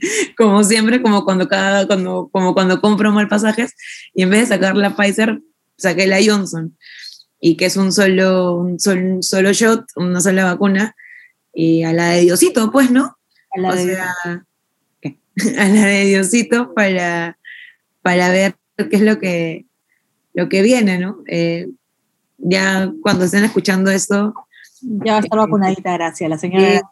[0.36, 3.74] como siempre, como cuando, cada, cuando, como cuando compro mal pasajes,
[4.14, 5.40] y en vez de sacar la Pfizer,
[5.76, 6.76] saqué la Johnson,
[7.40, 10.94] y que es un solo, un sol- un solo shot, una sola vacuna,
[11.54, 13.16] y a la de Diosito, pues, ¿no?
[13.56, 14.14] A la o de- sea,
[15.00, 15.18] ¿qué?
[15.58, 17.38] a la de Diosito para,
[18.02, 19.66] para ver qué es lo que,
[20.34, 21.22] lo que viene, ¿no?
[21.26, 21.68] Eh,
[22.38, 24.34] ya cuando estén escuchando esto,
[24.80, 26.74] ya va a estar vacunadita, gracias, la señora.
[26.76, 26.82] eh,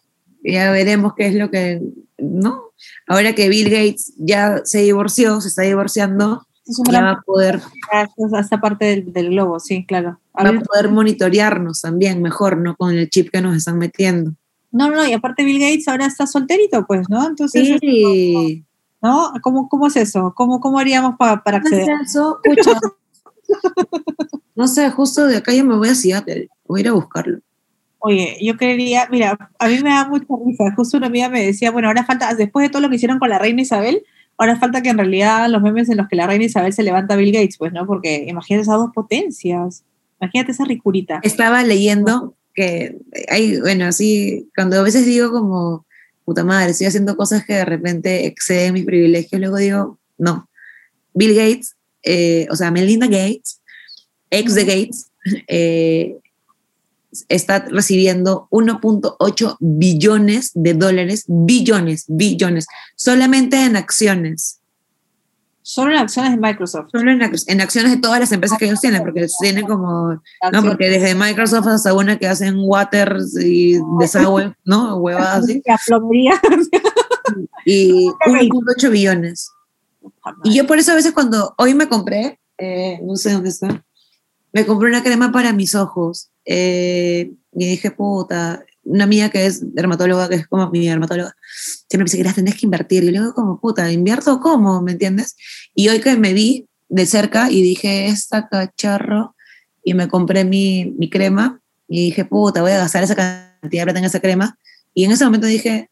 [0.43, 1.81] ya veremos qué es lo que,
[2.19, 2.66] ¿no?
[3.07, 7.21] Ahora que Bill Gates ya se divorció, se está divorciando, es ya gran va a
[7.23, 7.61] poder,
[7.91, 10.19] gracias a esta parte del, del globo, sí, claro.
[10.35, 12.77] A va a poder monitorearnos también mejor, ¿no?
[12.77, 14.33] Con el chip que nos están metiendo.
[14.73, 17.27] no, no, no, y aparte Bill Gates ahora está solterito, pues, ¿no?
[17.29, 18.65] Entonces, Sí.
[19.03, 19.33] ¿no?
[19.43, 20.33] ¿Cómo, cómo es eso?
[20.37, 21.87] ¿Cómo, cómo haríamos pa- para acceder?
[22.05, 22.73] Eso, pucha.
[24.55, 27.39] No sé, justo de acá yo me voy a Seattle, voy a ir a buscarlo.
[27.99, 30.75] Oye, yo creería, mira, a mí me da mucha risa.
[30.77, 33.31] Justo una amiga me decía, bueno, ahora falta, después de todo lo que hicieron con
[33.31, 34.03] la reina Isabel,
[34.39, 37.15] ahora falta que en realidad los memes en los que la reina Isabel se levanta
[37.15, 37.87] a Bill Gates, pues, ¿no?
[37.87, 39.85] Porque imagínate esas dos potencias.
[40.21, 41.21] Imagínate esa ricurita.
[41.23, 42.97] Estaba leyendo que
[43.29, 45.87] hay, bueno, así, cuando a veces digo como,
[46.25, 50.49] puta madre, estoy haciendo cosas que de repente exceden mis privilegios, luego digo, no.
[51.13, 53.61] Bill Gates, eh, o sea, Melinda Gates,
[54.31, 55.11] ex de Gates,
[55.49, 56.17] eh,
[57.29, 64.61] está recibiendo 1.8 billones de dólares, billones, billones, solamente en acciones.
[65.63, 66.91] Solo en acciones de Microsoft.
[66.93, 70.63] Solo en, en acciones de todas las empresas que ellos tienen, porque tienen como no,
[70.63, 74.97] porque desde Microsoft hasta una que hacen waters y desagüe, ¿no?
[74.99, 75.63] Huevadas así.
[75.67, 76.41] La plomería.
[77.65, 79.51] Y 1.8 billones.
[80.45, 83.85] Y yo por eso a veces cuando hoy me compré, eh, no sé dónde está,
[84.57, 86.31] me compré una crema para mis ojos.
[86.47, 91.99] eh, y dije, puta, una amiga que es dermatóloga, que es como mi dermatóloga, siempre
[91.99, 93.05] me dice que las tenés que invertir.
[93.05, 94.81] Y digo, como, puta, ¿invierto cómo?
[94.81, 95.37] ¿Me entiendes?
[95.75, 99.35] Y hoy que me vi de cerca y dije, esta cacharro,
[99.85, 103.93] y me compré mi, mi crema, y dije, puta, voy a gastar esa cantidad de
[103.93, 104.59] plata esa crema.
[104.95, 105.91] Y en ese momento dije,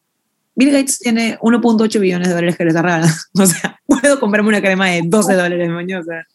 [0.55, 3.11] Bill Gates tiene 1.8 billones de dólares que les regalan.
[3.39, 6.01] O sea, puedo comprarme una crema de 12 dólares, mañana.
[6.01, 6.25] O sea,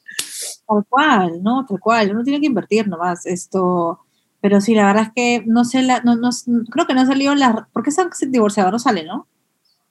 [0.70, 1.66] Tal cual, ¿no?
[1.66, 2.12] Tal cual.
[2.12, 3.26] Uno tiene que invertir nomás.
[3.26, 4.00] Esto.
[4.40, 6.30] Pero sí, la verdad es que no sé, la, no, no,
[6.70, 7.68] creo que no salió la.
[7.72, 8.70] ¿Por qué se han divorciado?
[8.70, 9.26] No sale, ¿no?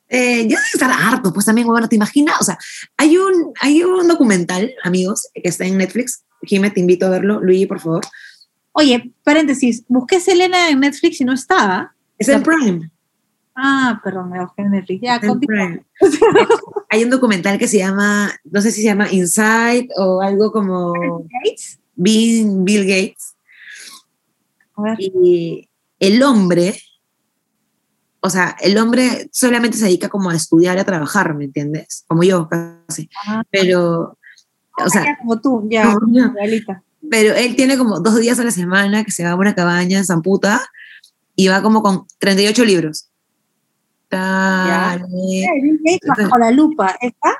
[0.10, 2.36] eh, ya debe estar harto, pues también, bueno, ¿te imaginas?
[2.42, 2.58] O sea,
[2.98, 6.24] hay un, hay un documental, amigos, que está en Netflix.
[6.42, 7.40] Jimé, te invito a verlo.
[7.40, 8.02] Luigi, por favor.
[8.72, 11.94] Oye, paréntesis, busqué Selena en Netflix y no estaba.
[12.18, 12.90] Es en Prime.
[13.62, 15.02] Ah, perdón, me busqué en Netflix.
[15.02, 15.20] Ya,
[16.90, 20.94] hay un documental que se llama, no sé si se llama Inside o algo como
[21.44, 21.80] Gates?
[21.96, 23.36] Bill Gates.
[24.78, 24.98] A ver.
[25.00, 25.70] Y
[26.00, 26.78] el hombre,
[28.22, 32.06] o sea, el hombre solamente se dedica como a estudiar, a trabajar, ¿me entiendes?
[32.08, 33.10] Como yo, casi.
[33.28, 34.18] Ah, Pero,
[34.78, 36.34] o sea, ya como tú, ya, no,
[37.10, 39.98] pero él tiene como dos días a la semana que se va a una cabaña
[39.98, 40.62] en Zamputa
[41.36, 43.09] y va como con 38 libros.
[44.10, 45.06] Dale.
[45.44, 46.98] Eh, bajo la lupa,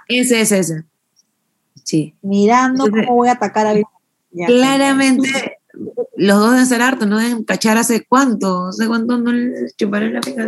[0.08, 0.84] ese, ese.
[1.84, 2.14] Sí.
[2.22, 3.74] Mirando Entonces, cómo voy a atacar a
[4.32, 4.46] Ya.
[4.46, 5.58] Claramente,
[6.18, 9.72] los dos deben ser hartos, no deben cachar hace cuánto, no sé cuánto no le
[9.76, 10.48] chuparán la pica.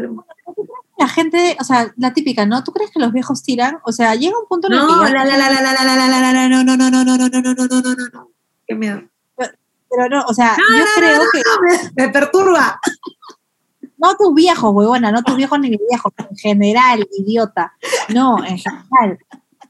[0.99, 2.63] La gente, o sea, la típica, ¿no?
[2.63, 3.79] ¿Tú crees que los viejos tiran?
[3.85, 5.73] O sea, llega un punto en el No, que ya- la, la, la, la, la,
[5.73, 7.81] la, la, la, la, la, no, no, no, no, no, no, no, no, no, no,
[7.81, 8.29] no, no, no.
[8.67, 9.01] Qué miedo.
[9.35, 11.41] pero no, o sea, yo creo que
[11.95, 12.79] Me perturba.
[14.01, 17.73] No tus viejos, huevona, no tus viejos ni mis viejos, en general, idiota.
[18.09, 19.19] No, en general.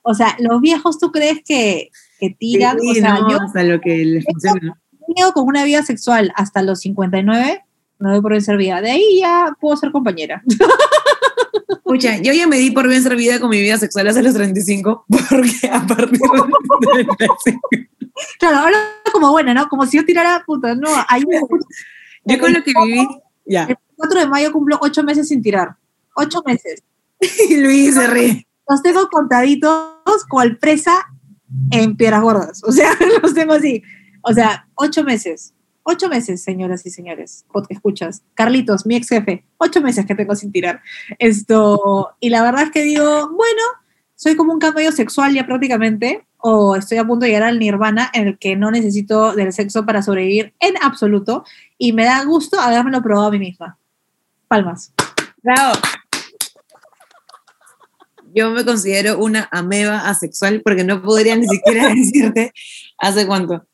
[0.03, 2.79] O sea, los viejos, ¿tú crees que, que tiran?
[2.79, 4.79] Sí, o sea, no, yo hasta lo que les funciona.
[5.15, 7.63] llego con una vida sexual hasta los 59,
[7.99, 8.82] me doy por bien servida.
[8.82, 10.41] De ahí ya puedo ser compañera.
[11.69, 15.05] Escucha, yo ya me di por bien servida con mi vida sexual hasta los 35,
[15.29, 16.47] porque a partir de los
[16.79, 17.69] 35,
[18.39, 18.77] Claro, ahora
[19.11, 19.67] como buena, ¿no?
[19.67, 21.23] Como si yo tirara puta, no, ahí
[22.25, 23.07] yo con lo que viví,
[23.45, 23.65] ya.
[23.65, 25.75] el 4 de mayo cumplo ocho meses sin tirar.
[26.15, 26.83] Ocho meses.
[27.49, 28.47] Y Luis se ríe.
[28.67, 31.07] Los tengo contaditos cual presa
[31.71, 32.63] en piedras gordas.
[32.63, 33.83] O sea, los tengo así.
[34.21, 35.53] O sea, ocho meses.
[35.83, 38.23] Ocho meses, señoras y señores, podcast escuchas.
[38.35, 40.81] Carlitos, mi ex jefe, ocho meses que tengo sin tirar.
[41.17, 43.61] Esto, y la verdad es que digo, bueno,
[44.15, 48.09] soy como un camello sexual ya prácticamente, o estoy a punto de llegar al nirvana
[48.13, 51.45] en el que no necesito del sexo para sobrevivir en absoluto,
[51.77, 53.77] y me da gusto habérmelo probado a mí misma.
[54.47, 54.93] Palmas.
[55.41, 55.79] Bravo.
[58.33, 62.53] Yo me considero una ameba asexual porque no podría ni siquiera decirte
[62.97, 63.65] hace cuánto.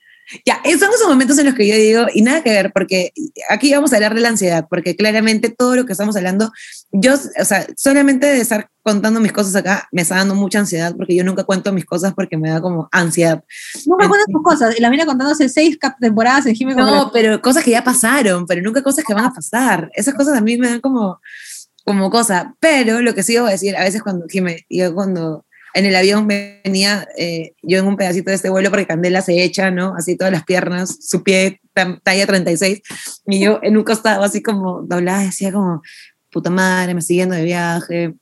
[0.46, 3.14] Ya, son esos momentos en los que yo digo, y nada que ver, porque
[3.50, 6.52] aquí vamos a hablar de la ansiedad, porque claramente todo lo que estamos hablando,
[6.92, 10.96] yo, o sea, solamente de estar contando mis cosas acá me está dando mucha ansiedad,
[10.96, 13.44] porque yo nunca cuento mis cosas porque me da como ansiedad.
[13.86, 17.42] Nunca cuentas tus cosas, y la vine contando hace seis temporadas en Jimmy No, pero
[17.42, 19.90] cosas que ya pasaron, pero nunca cosas que van a pasar.
[19.94, 21.22] Esas cosas a mí me dan como,
[21.86, 22.54] como cosa.
[22.60, 25.46] Pero lo que sí voy a decir, a veces cuando, Jimé, yo cuando
[25.78, 29.44] en el avión venía, eh, yo en un pedacito de este vuelo, porque Candela se
[29.44, 29.94] echa, ¿no?
[29.96, 31.62] Así todas las piernas, su pie
[32.04, 32.82] talla 36,
[33.28, 35.84] y yo en un costado así como doblada, decía como,
[36.32, 38.16] puta madre, me siguiendo de viaje,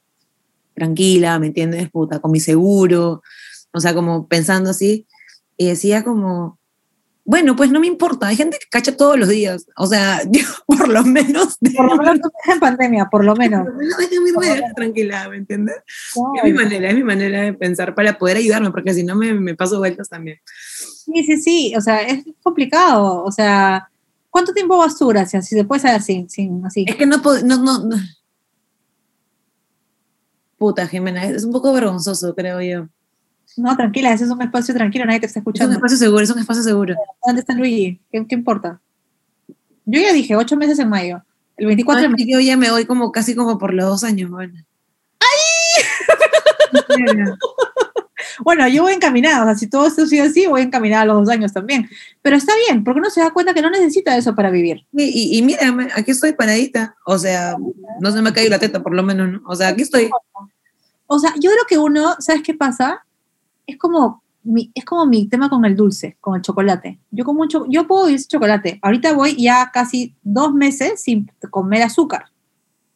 [0.73, 1.89] tranquila, ¿me entiendes?
[1.89, 3.23] Puta, con mi seguro,
[3.71, 5.07] o sea, como pensando así,
[5.55, 6.59] y decía como,
[7.27, 10.43] bueno, pues no me importa, hay gente que cacha todos los días, o sea, yo
[10.67, 11.57] por lo menos...
[11.75, 13.65] Por lo menos en pandemia, por lo menos.
[13.65, 15.75] por lo menos tranquila, ¿me entiendes?
[15.87, 19.33] Es mi manera, es mi manera de pensar para poder ayudarme, porque si no me,
[19.33, 20.39] me paso vueltas también.
[20.45, 23.89] Sí, sí, sí, o sea, es complicado, o sea,
[24.29, 25.47] ¿cuánto tiempo vas tú, gracias?
[25.47, 26.85] Si se puede saber sin, sin así.
[26.87, 27.97] Es que no puedo, no, no, no.
[30.59, 32.87] Puta, Jimena, es un poco vergonzoso, creo yo.
[33.57, 35.73] No, tranquila, ese es un espacio tranquilo, nadie te está Es un escuchando.
[35.75, 36.95] espacio seguro, es un espacio seguro.
[37.25, 37.99] ¿Dónde está Luigi?
[38.11, 38.81] ¿Qué, qué importa?
[39.85, 41.23] Yo ya dije, ocho meses en mayo.
[41.57, 42.25] El 24 de No, mayo.
[42.27, 44.53] yo ya me voy como casi como por los dos años, bueno.
[45.19, 45.83] ¡Ay!
[48.43, 51.17] Bueno, yo voy encaminada, o sea, si todo esto sigue así, voy encaminada a los
[51.25, 51.87] dos años también.
[52.21, 54.85] Pero está bien, porque uno se da cuenta que no necesita eso para vivir.
[54.91, 56.95] Y, y, y mírame, aquí estoy paradita.
[57.05, 57.55] O sea,
[58.01, 59.41] no se me ha caído la teta, por lo menos, ¿no?
[59.47, 60.09] O sea, aquí estoy.
[61.07, 63.04] O sea, yo creo que uno, ¿sabes qué pasa?
[63.67, 66.99] Es como mi, es como mi tema con el dulce, con el chocolate.
[67.11, 68.79] Yo como cho- yo puedo sin chocolate.
[68.81, 72.25] Ahorita voy ya casi dos meses sin comer azúcar,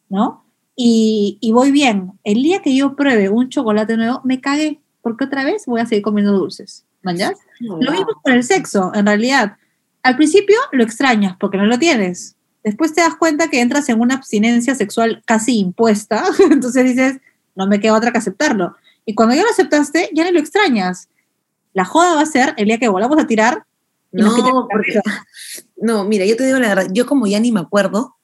[0.10, 0.44] ¿no?
[0.76, 2.14] Y, y voy bien.
[2.24, 5.86] El día que yo pruebe un chocolate nuevo, me cagué, porque otra vez voy a
[5.86, 6.86] seguir comiendo dulces.
[7.02, 7.34] ¿Mañas?
[7.60, 9.58] Lo mismo con el sexo, en realidad.
[10.04, 12.36] Al principio lo extrañas porque no lo tienes.
[12.64, 16.24] Después te das cuenta que entras en una abstinencia sexual casi impuesta.
[16.52, 17.20] Entonces dices,
[17.56, 18.76] no me queda otra que aceptarlo.
[19.10, 21.10] Y cuando ya lo aceptaste, ya no lo extrañas.
[21.74, 23.66] La joda va a ser el día que volvamos a tirar.
[24.12, 25.02] y No, porque,
[25.78, 28.18] no, mira, yo te digo la verdad, yo como ya ni me acuerdo,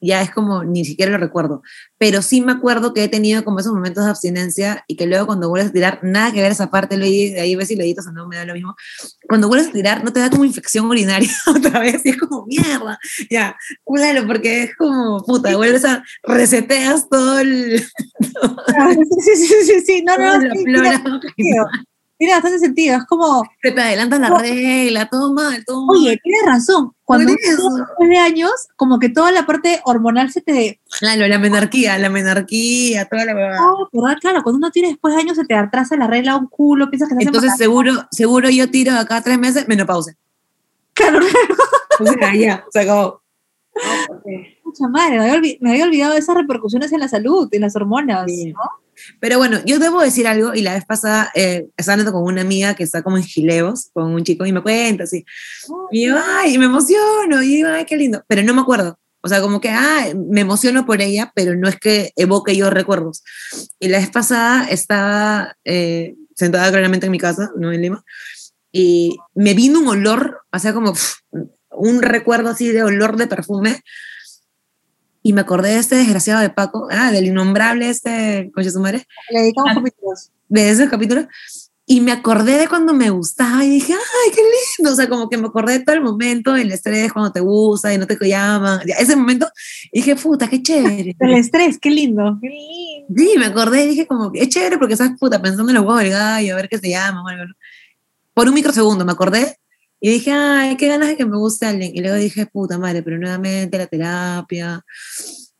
[0.00, 1.62] ya es como ni siquiera lo recuerdo,
[1.98, 5.26] pero sí me acuerdo que he tenido como esos momentos de abstinencia y que luego
[5.26, 7.82] cuando vuelves a tirar, nada que ver esa parte, lo de ahí ves si lo
[7.82, 8.76] editas o no, me da lo mismo.
[9.28, 12.46] Cuando vuelves a tirar, no te da como infección urinaria otra vez y es como
[12.46, 12.98] mierda,
[13.30, 17.84] ya, claro, porque es como puta, vuelves a reseteas todo el.
[19.18, 20.02] Sí, sí, sí, sí, sí.
[20.02, 21.20] No, no,
[22.18, 22.96] tiene bastante sentido.
[22.98, 25.96] Es como, Se te adelantan la regla, todo mal, todo mal.
[25.96, 26.92] oye, tienes razón.
[27.04, 31.96] Cuando tiene de años, como que toda la parte hormonal se te Claro, la menarquía,
[31.96, 33.32] la menarquía, toda la.
[33.62, 34.18] Oh, ¿verdad?
[34.20, 37.08] Claro, cuando uno tiene después de años se te atrasa la regla un culo, piensas
[37.08, 40.14] que se Entonces seguro, seguro yo tiro acá tres meses, menopausia.
[40.94, 41.20] Claro,
[42.00, 43.22] O sea, ya, se acabó.
[44.64, 47.60] mucha madre, me había, olvi- me había olvidado de esas repercusiones en la salud, en
[47.62, 48.52] las hormonas, Sí.
[48.52, 48.60] ¿no?
[49.20, 52.42] Pero bueno, yo debo decir algo, y la vez pasada eh, estaba hablando con una
[52.42, 55.24] amiga que está como en gileos, con un chico, y me cuenta así.
[55.90, 58.24] Y yo, ay, me emociono, y digo, ay, qué lindo.
[58.28, 58.98] Pero no me acuerdo.
[59.20, 62.70] O sea, como que, ah, me emociono por ella, pero no es que evoque yo
[62.70, 63.24] recuerdos.
[63.80, 68.04] Y la vez pasada estaba eh, sentada claramente en mi casa, no en Lima,
[68.72, 71.14] y me vino un olor, o sea, como pf,
[71.70, 73.82] un recuerdo así de olor de perfume.
[75.28, 79.06] Y me acordé de este desgraciado de Paco, ah, del innombrable este, coche su madre,
[79.28, 79.74] Le dedicamos Ah.
[79.74, 80.30] capítulos.
[80.48, 81.28] de ese capítulo.
[81.84, 84.90] Y me acordé de cuando me gustaba y dije, ay, qué lindo.
[84.90, 87.92] O sea, como que me acordé de todo el momento, el estrés, cuando te gusta
[87.92, 88.80] y no te llaman.
[88.98, 89.46] Ese momento,
[89.92, 91.14] dije, puta, qué chévere.
[91.20, 92.38] El estrés, qué lindo.
[92.40, 93.14] Qué lindo.
[93.14, 96.00] Sí, me acordé y dije, como, es chévere porque estás puta pensando en los huevos
[96.00, 97.22] del gallo, a ver qué se llama.
[98.32, 99.58] Por un microsegundo me acordé
[100.00, 101.92] y dije, ay, qué ganas de que me guste alguien.
[101.94, 104.84] Y luego dije, puta madre, pero nuevamente la terapia,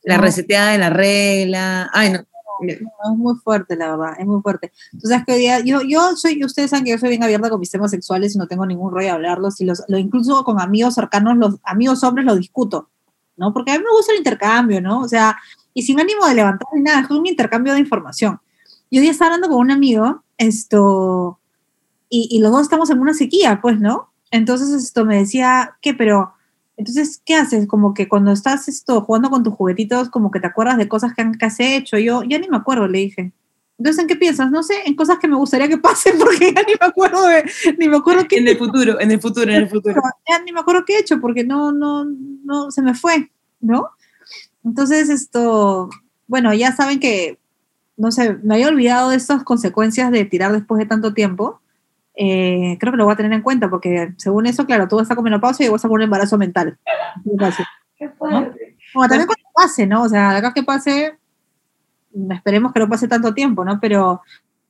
[0.03, 0.23] La No.
[0.23, 1.89] reseteada de la regla.
[1.93, 2.19] Ay, no.
[2.61, 4.71] No, es muy fuerte, la verdad, es muy fuerte.
[4.91, 7.59] Entonces, que hoy día, yo, yo soy, ustedes saben que yo soy bien abierta con
[7.59, 10.59] mis temas sexuales y no tengo ningún rollo de hablarlos, y los, lo incluso con
[10.59, 12.89] amigos cercanos, los amigos hombres lo discuto,
[13.37, 13.53] ¿no?
[13.53, 14.99] Porque a mí me gusta el intercambio, ¿no?
[14.99, 15.37] O sea,
[15.73, 18.41] y sin ánimo de levantar ni nada, es un intercambio de información.
[18.91, 21.39] Yo hoy día estaba hablando con un amigo, esto,
[22.09, 24.08] y, y los dos estamos en una sequía, pues, ¿no?
[24.31, 25.93] Entonces, esto me decía, ¿qué?
[25.93, 26.33] Pero,
[26.77, 27.67] entonces, ¿qué haces?
[27.67, 31.13] Como que cuando estás esto, jugando con tus juguetitos, como que te acuerdas de cosas
[31.13, 31.97] que, han, que has hecho.
[31.97, 33.33] Yo ya ni me acuerdo, le dije.
[33.79, 34.51] Entonces, ¿en qué piensas?
[34.51, 37.49] No sé, en cosas que me gustaría que pasen, porque ya ni me acuerdo de,
[37.77, 40.01] ni me acuerdo qué En el futuro, en el futuro, en el futuro.
[40.27, 42.05] ya ni me acuerdo qué he hecho porque no, no,
[42.43, 43.89] no, se me fue, ¿no?
[44.65, 45.89] Entonces, esto,
[46.27, 47.39] bueno, ya saben que,
[47.95, 51.61] no sé, me había olvidado de estas consecuencias de tirar después de tanto tiempo.
[52.21, 55.15] Eh, creo que lo voy a tener en cuenta porque, según eso, claro, tú estás
[55.15, 56.77] con menopausia y vas a con un embarazo mental.
[58.93, 60.03] Bueno, también cuando pase, ¿no?
[60.03, 61.17] O sea, acá que pase,
[62.31, 63.79] esperemos que no pase tanto tiempo, ¿no?
[63.79, 64.21] Pero,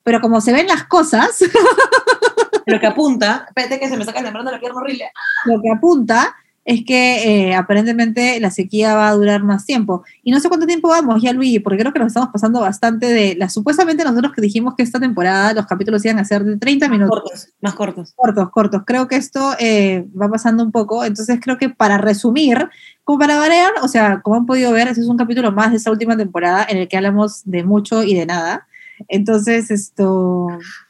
[0.03, 1.39] pero como se ven las cosas,
[2.69, 5.11] Lo que apunta, espérate que se me saca lembrando la pierna horrible.
[5.45, 6.35] lo que apunta
[6.69, 10.03] es que eh, aparentemente la sequía va a durar más tiempo.
[10.21, 13.07] Y no sé cuánto tiempo vamos ya, Luigi, porque creo que nos estamos pasando bastante
[13.07, 13.35] de...
[13.35, 16.87] La, supuestamente nosotros que dijimos que esta temporada los capítulos iban a ser de 30
[16.89, 17.21] minutos.
[17.21, 18.13] Cortos, más cortos.
[18.15, 18.83] Cortos, cortos.
[18.85, 21.03] Creo que esto eh, va pasando un poco.
[21.03, 22.69] Entonces creo que para resumir,
[23.03, 25.77] como para variar, o sea, como han podido ver, ese es un capítulo más de
[25.77, 28.67] esta última temporada en el que hablamos de mucho y de nada.
[29.07, 30.45] Entonces, esto,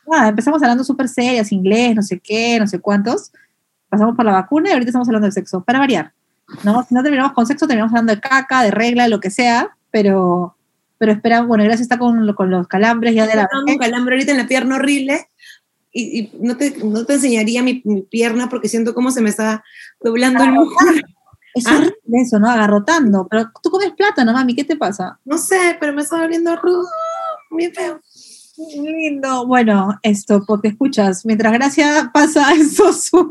[0.06, 3.32] nada, empezamos hablando súper serias, inglés, no sé qué, no sé cuántos.
[3.90, 6.14] Pasamos por la vacuna y ahorita estamos hablando de sexo, para variar.
[6.64, 6.84] ¿no?
[6.84, 9.76] Si no terminamos con sexo, terminamos hablando de caca, de regla, de lo que sea,
[9.92, 10.56] pero,
[10.98, 14.16] pero esperamos, bueno, gracias está con, con los calambres ya de la Tengo un calambre
[14.16, 15.30] ahorita en la pierna horrible
[15.92, 19.30] y, y no, te, no te enseñaría mi, mi pierna porque siento cómo se me
[19.30, 19.64] está
[20.02, 20.92] doblando el músculo.
[21.56, 21.76] Es Ah.
[21.78, 22.48] horrible eso, ¿no?
[22.50, 23.28] Agarrotando.
[23.28, 25.20] Pero tú comes plátano, mami, ¿qué te pasa?
[25.26, 26.88] No sé, pero me está doliendo rudo.
[27.52, 28.00] Bien feo.
[28.76, 29.48] Lindo.
[29.48, 33.28] Bueno, esto, porque escuchas, mientras Gracia pasa eso, su.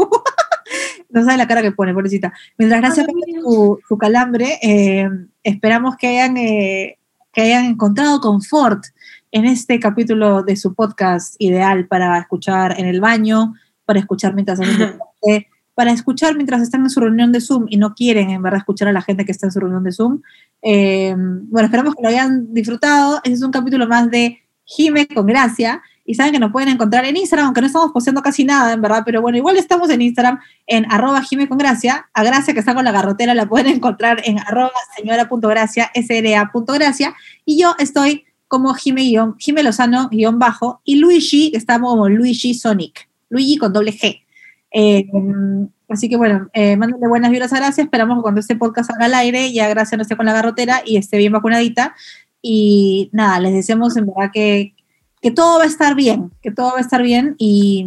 [1.11, 2.32] No sabe la cara que pone, pobrecita.
[2.56, 3.40] Mientras Gracia Ay, pasa mira.
[3.42, 5.09] su, su calambre, eh,
[5.42, 6.98] esperamos que hayan, eh,
[7.32, 8.84] que hayan encontrado confort
[9.30, 13.54] en este capítulo de su podcast ideal para escuchar en el baño,
[13.84, 14.98] para escuchar mientras hacen
[15.78, 18.88] para escuchar mientras están en su reunión de Zoom y no quieren en verdad escuchar
[18.88, 20.22] a la gente que está en su reunión de Zoom.
[20.61, 23.18] Eh, bueno, esperamos que lo hayan disfrutado.
[23.18, 25.80] Este es un capítulo más de Jime con Gracia.
[26.11, 28.80] Y saben que nos pueden encontrar en Instagram, aunque no estamos posteando casi nada, en
[28.80, 32.09] verdad, pero bueno, igual estamos en Instagram en arroba Jime con Gracia.
[32.14, 37.14] A Gracia que está con la garrotera la pueden encontrar en arroba señora.gracia, sra.gracia.
[37.44, 42.09] Y yo estoy como Jime, guión- Jime Lozano guion bajo y Luigi, que está como
[42.09, 43.06] Luigi Sonic.
[43.28, 44.22] Luigi con doble G.
[44.72, 45.06] Eh,
[45.90, 47.84] así que bueno, eh, buenas vibras a Gracia.
[47.84, 50.80] Esperamos que cuando este podcast salga al aire ya Gracia no esté con la garrotera
[50.86, 51.94] y esté bien vacunadita.
[52.40, 54.74] Y nada, les deseamos en verdad que,
[55.20, 57.86] que todo va a estar bien, que todo va a estar bien y,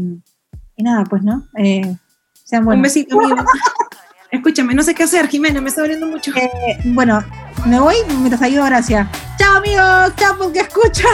[0.75, 1.47] y nada, pues, ¿no?
[1.57, 1.95] Eh,
[2.43, 2.83] sean Un buenos.
[2.83, 3.43] besito, amigo.
[4.31, 6.31] Escúchame, no sé qué hacer, Jimena, me está doliendo mucho.
[6.35, 6.49] Eh,
[6.85, 7.21] bueno,
[7.65, 9.09] me voy mientras ayudo a Gracia.
[9.37, 11.05] Chao amigos, chao porque escuchas.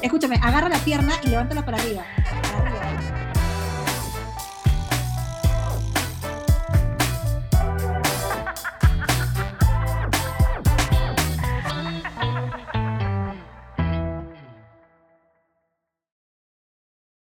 [0.00, 2.02] Escúchame, agarra la pierna y levántala para arriba.